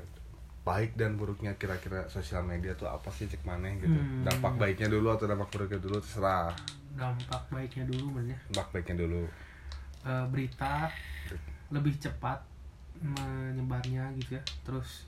[0.65, 3.93] baik dan buruknya kira-kira sosial media tuh apa sih cek mana gitu.
[3.93, 4.25] Hmm.
[4.27, 6.55] Dampak baiknya dulu atau dampak buruknya dulu terserah.
[6.93, 9.25] dampak baiknya dulu men ya Dampak baiknya dulu.
[10.03, 10.91] Eh, berita
[11.71, 12.43] lebih cepat
[12.99, 15.07] menyebarnya gitu ya terus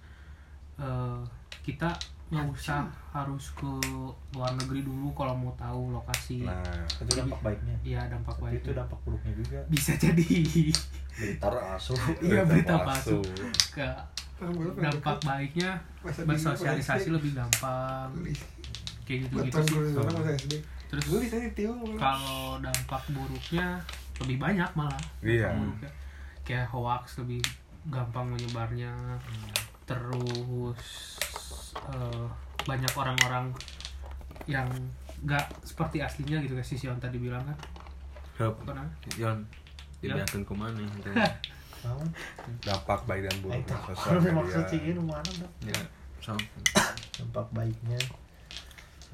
[0.78, 1.20] eh,
[1.66, 1.90] kita
[2.32, 3.68] nggak usah harus ke
[4.32, 6.48] luar negeri dulu kalau mau tahu lokasi.
[6.48, 7.76] Nah, itu dampak baiknya.
[7.84, 9.60] iya dampak tapi itu dampak buruknya juga.
[9.68, 10.24] Bisa jadi.
[11.14, 11.48] Berita
[11.78, 13.20] asuh iya berita palsu.
[13.20, 13.76] palsu.
[13.76, 13.86] Ke
[14.80, 18.10] dampak baiknya bersosialisasi lebih gampang.
[19.04, 20.60] Kayak gitu gitu sih.
[20.88, 21.06] terus
[22.00, 23.78] kalau dampak buruknya
[24.24, 25.04] lebih banyak malah.
[25.20, 25.52] Iya.
[25.52, 25.90] Buruknya.
[26.44, 27.40] kayak hoax lebih
[27.92, 28.92] gampang menyebarnya.
[29.84, 30.80] Terus
[31.74, 32.26] eh,
[32.64, 33.52] banyak orang-orang
[34.44, 34.68] yang
[35.24, 37.58] nggak seperti aslinya gitu kayak si Sion tadi bilang kan.
[38.40, 38.94] Hup, apa namanya?
[39.16, 39.32] Ya.
[40.04, 40.84] dibiarkan ke mana
[41.84, 42.08] naon
[42.66, 44.92] dampak baik dan buruknya sosial maksud sih media.
[44.96, 45.32] ini mana
[45.64, 45.80] ya
[46.20, 46.36] so,
[47.20, 48.00] dampak baiknya.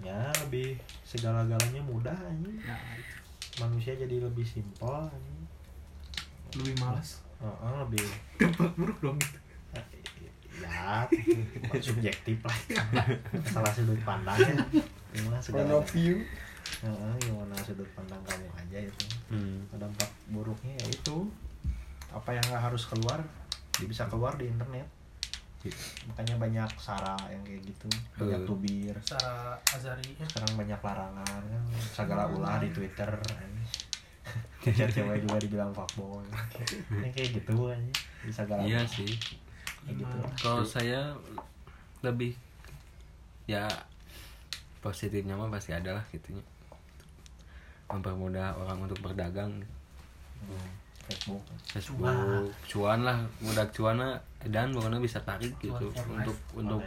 [0.00, 2.58] Ya lebih segala-galanya mudah anjing.
[2.62, 2.74] Ya
[3.62, 5.11] manusia jadi lebih simpel
[6.58, 7.22] lebih malas.
[7.38, 8.06] Heeh, lebih
[8.38, 9.49] dampak buruk dong gitu
[10.70, 11.04] ya
[11.82, 12.56] subjektif lah.
[13.44, 14.54] Salah sudut pandangnya
[15.10, 16.22] gimana Point segala of view.
[16.80, 19.04] Heeh, gimana sudut pandang kamu aja itu.
[19.28, 19.66] Hmm.
[19.74, 21.26] dampak buruknya ya itu.
[22.10, 23.20] Apa yang nggak harus keluar
[23.74, 24.86] dia bisa keluar di internet.
[26.08, 27.88] Makanya banyak sara yang kayak gitu.
[28.16, 28.48] Banyak Hmm.
[28.48, 28.94] tubir.
[29.04, 30.24] Secara azari ya.
[30.24, 31.42] Sekarang banyak larangan.
[31.44, 31.62] Kan
[31.92, 33.10] segala ulah di twitter
[34.62, 36.22] cewek-cewek juga dibilang fuckboy.
[36.92, 37.92] Ini kayak gitu aja.
[38.24, 39.08] Bisa segala iya sih
[39.89, 40.05] gitu.
[40.05, 40.33] Lah.
[40.37, 41.14] kalau saya
[42.01, 42.37] lebih
[43.45, 43.68] ya
[44.81, 46.43] positifnya mah pasti ada lah gitunya.
[47.91, 49.51] Mempermudah orang untuk berdagang.
[50.41, 50.70] Hmm,
[51.11, 51.43] Facebook.
[51.68, 53.18] Facebook cuan lah.
[53.45, 54.16] Mudah cuan lah
[54.47, 55.91] dan pokoknya bisa tarik gitu.
[55.93, 56.81] Cuan untuk untuk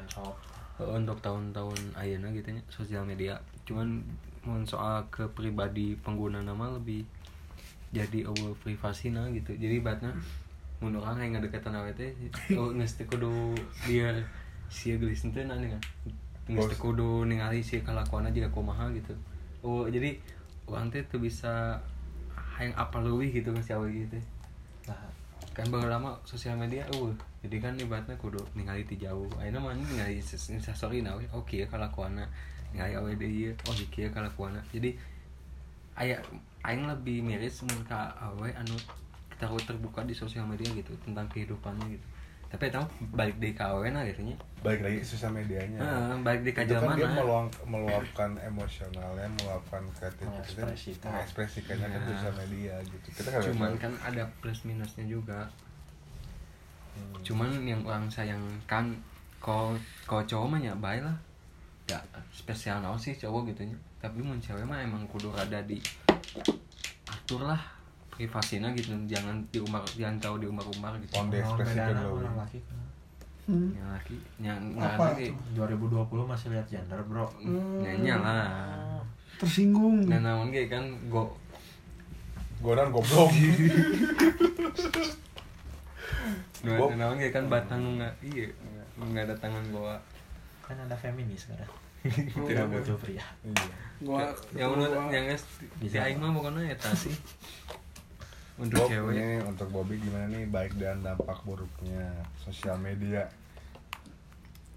[0.82, 3.38] untuk tahun-tahun ayeuna gitu nya sosial media.
[3.70, 4.02] Cuman
[4.44, 7.06] mun soal ke pribadi pengguna nama lebih
[7.94, 9.54] jadi over privasi nah gitu.
[9.54, 10.18] Jadi batna
[10.84, 12.12] mun orang yang ngedeketan awet teh
[12.60, 13.56] oh geus teu kudu
[13.88, 14.20] biar
[14.68, 15.80] sia geus teh nah kan.
[16.52, 19.16] Geus teu kudu ningali si kelakuanna juga kumaha gitu.
[19.64, 20.20] Oh jadi
[20.68, 21.80] orang teh tuh bisa
[22.36, 24.20] hayang apa leuwih gitu ke si awewe gitu.
[24.92, 25.00] Nah,
[25.56, 29.32] kan baru lama sosial media uh jadi kan ibaratnya kudu ningali ti jauh.
[29.40, 32.28] Ayeuna mah ningali instastory na we oke ya kalakuana
[32.76, 34.98] ningali awe deui ieu, oh kieu kalakuana jadi
[35.94, 36.18] aya
[36.66, 38.74] aing lebih miris mun ka awe anu
[39.34, 42.08] kita terbuka di sosial media gitu tentang kehidupannya gitu.
[42.48, 45.82] Tapi tahu balik di ka awe na gitu nya balik lagi sosial medianya.
[45.82, 51.10] Heeh, balik di ka itu kan dia mana meluang, meluapkan emosionalnya meluapkan kreativitasnya Mengekspresikan.
[51.10, 52.06] mengekspresikannya ke Ya.
[52.14, 53.08] sosial media gitu.
[53.10, 55.50] Kita kan cuman kan ada plus minusnya juga.
[56.94, 57.18] Hmm.
[57.26, 58.94] cuman yang orang sayangkan
[59.42, 59.74] kalau
[60.06, 61.18] kalau cowok mah ya baik lah.
[61.90, 61.98] Ya
[62.30, 63.74] spesial naon sih cowok gitu nya.
[63.98, 65.82] Tapi mun cewek mah emang kudu rada di
[67.10, 67.58] atur lah
[68.14, 72.22] privasinya gitu jangan di umar jangan tahu di umar umar gitu On the bedana lo.
[72.22, 72.78] orang laki kan.
[73.50, 75.36] yang laki yang Apa tuh?
[75.58, 77.28] 2020 masih lihat gender bro.
[77.44, 79.02] Nyanyi lah.
[79.36, 80.08] Tersinggung.
[80.08, 81.36] Dan naon ge kan go.
[82.62, 83.34] Godaan goblok.
[86.64, 88.48] Dan Gua- naon ge kan batang nggak iya
[88.96, 90.00] nggak ada tangan gua
[90.64, 91.68] kan ada feminis sekarang.
[92.48, 93.76] Tidak butuh pria iya.
[94.00, 94.24] Gua
[94.56, 95.44] yang menurut yang es
[95.78, 96.04] di Bisa.
[96.04, 97.12] aing mah pokoknya eta sih
[98.54, 99.14] untuk Bob, cewek.
[99.18, 100.46] ini untuk Bobby gimana nih?
[100.46, 103.26] Baik dan dampak buruknya sosial media.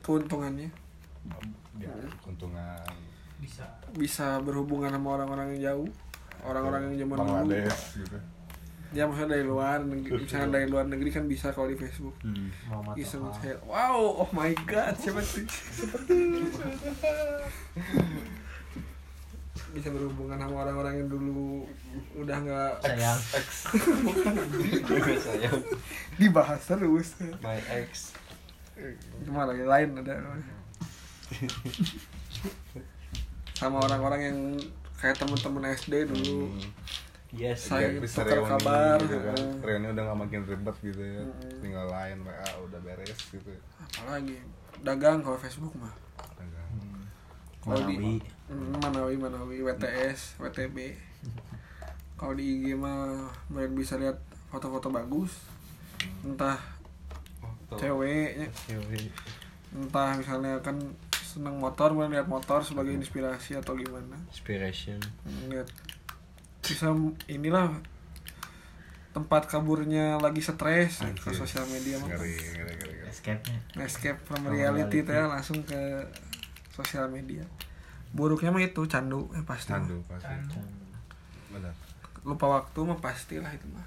[0.00, 0.72] Keuntungannya?
[1.76, 1.92] Ya
[2.24, 2.80] keuntungan.
[3.36, 3.68] Bisa.
[3.92, 5.88] Bisa berhubungan sama orang-orang yang jauh
[6.46, 7.52] orang-orang yang zaman dulu.
[7.52, 8.18] gitu.
[8.94, 12.16] Ya maksudnya dari luar negeri misalnya dari luar negeri kan bisa kalau di Facebook.
[12.70, 15.42] Mau mata iseng saya wow oh my god siapa tuh
[19.76, 21.68] bisa berhubungan sama orang-orang yang dulu
[22.16, 23.20] udah nggak sayang.
[25.28, 25.50] saya
[26.16, 27.08] dibahas terus.
[27.44, 28.16] My ex.
[29.28, 30.16] Cuma lagi lain ada.
[33.52, 34.38] Sama orang-orang yang
[34.96, 36.56] kayak teman-teman SD dulu.
[37.36, 39.36] Yes Saya Kayak bisa tukar kabar, gitu kan.
[39.36, 39.66] Heeh.
[39.66, 41.24] reuni udah gak makin ribet gitu ya.
[41.26, 41.58] Mm.
[41.60, 43.50] tinggal lain WA udah beres gitu.
[43.82, 44.40] Apalagi?
[44.80, 46.05] Dagang kalau Facebook mah.
[47.66, 48.16] Kalau di- Manawi.
[48.46, 50.94] Hmm, Manawi WTS WTB
[52.16, 54.16] kalau di IG mah mereka bisa lihat
[54.48, 55.34] foto-foto bagus.
[56.22, 56.56] Entah
[57.68, 58.48] ceweknya.
[59.74, 60.78] Entah misalnya kan
[61.12, 64.16] seneng motor mau lihat motor sebagai inspirasi atau gimana.
[64.30, 64.96] Inspiration.
[65.26, 65.68] Hmm, lihat
[66.62, 66.88] bisa
[67.26, 67.76] inilah
[69.12, 72.16] tempat kaburnya lagi stres ke sosial media mah.
[73.06, 73.58] Escape-nya.
[73.82, 75.12] Escape from From reality reality.
[75.12, 75.80] teh langsung ke
[76.76, 77.40] sosial media.
[78.12, 79.80] Buruknya mah itu candu ya pasti mah.
[79.80, 79.96] candu.
[80.04, 80.60] Pasti
[81.48, 81.72] benar.
[82.22, 83.86] Lupa waktu mah pastilah itu mah.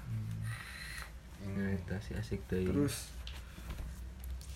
[1.46, 3.14] Nah itu sih asik tuh terus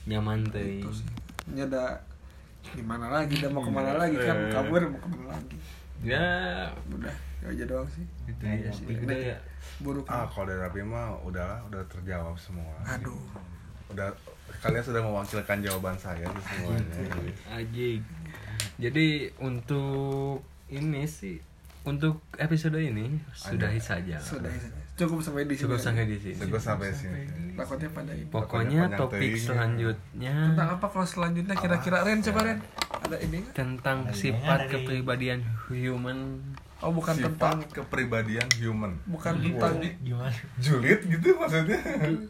[0.05, 1.09] nyaman tuh itu sih.
[1.55, 2.03] Nyada
[2.75, 3.39] gimana lagi?
[3.39, 4.17] Dan mau ke mana lagi?
[4.17, 4.53] Kan Eh.
[4.53, 5.57] kabur mau ke mana lagi?
[6.05, 6.69] Ya.
[6.91, 8.05] Udah itu aja doang sih.
[8.27, 9.17] Itu dia sih udah.
[9.17, 9.39] ya
[9.83, 12.73] buruk ah kalau dari Rapi mah udahlah udah terjawab semua.
[12.85, 13.17] Aduh.
[13.91, 14.09] Udah
[14.61, 16.95] kalian sudah mewakilkan jawaban saya sih semuanya.
[17.53, 18.01] Ajik.
[18.79, 21.39] Jadi untuk ini sih
[21.85, 24.17] untuk episode ini sudahi saja.
[24.17, 24.25] lah.
[24.25, 24.53] sudah
[24.97, 26.39] cukup sampai di sini Cukup sampai di sini.
[26.41, 27.23] Cukup sampai sini.
[27.55, 31.55] Takutnya pada ini Pokoknya topik selanjutnya tentang apa kalau selanjutnya?
[31.61, 32.59] Kira-kira Ren coba Ren.
[33.05, 36.41] Ada ini tentang sifat kepribadian human.
[36.81, 41.81] Oh bukan tentang sifat kepribadian human bukan tentang gimana julid gitu maksudnya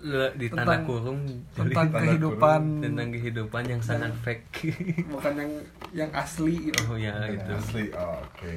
[0.01, 1.21] Le, di tanda Tentang- kurung
[1.53, 4.75] tentang Tanda kehidupan tentang kehidupan yang sangat fake.
[5.07, 5.53] bukan yang
[5.93, 7.51] yang asli gitu oh ya Yang itu.
[7.55, 8.55] asli oke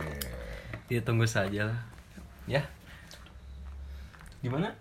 [0.87, 1.79] Ya tunggu saja lah.
[2.45, 2.63] Ya.
[4.39, 4.71] Gimana?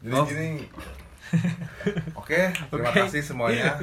[0.00, 0.26] jadi Oh.
[0.26, 0.66] gini
[2.18, 2.98] oke terima Oke.
[3.00, 3.78] kasih semuanya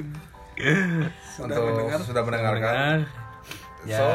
[1.33, 1.99] Sudah untuk mendengar?
[2.01, 2.99] sudah mendengarkan Mendengar.
[3.85, 3.95] Ya.
[3.95, 4.05] So,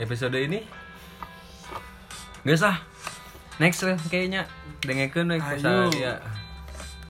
[0.00, 0.64] Episode ini.
[2.48, 2.76] Gak sah.
[3.60, 4.48] Next lah kayaknya.
[4.80, 6.39] Dengerin episode ya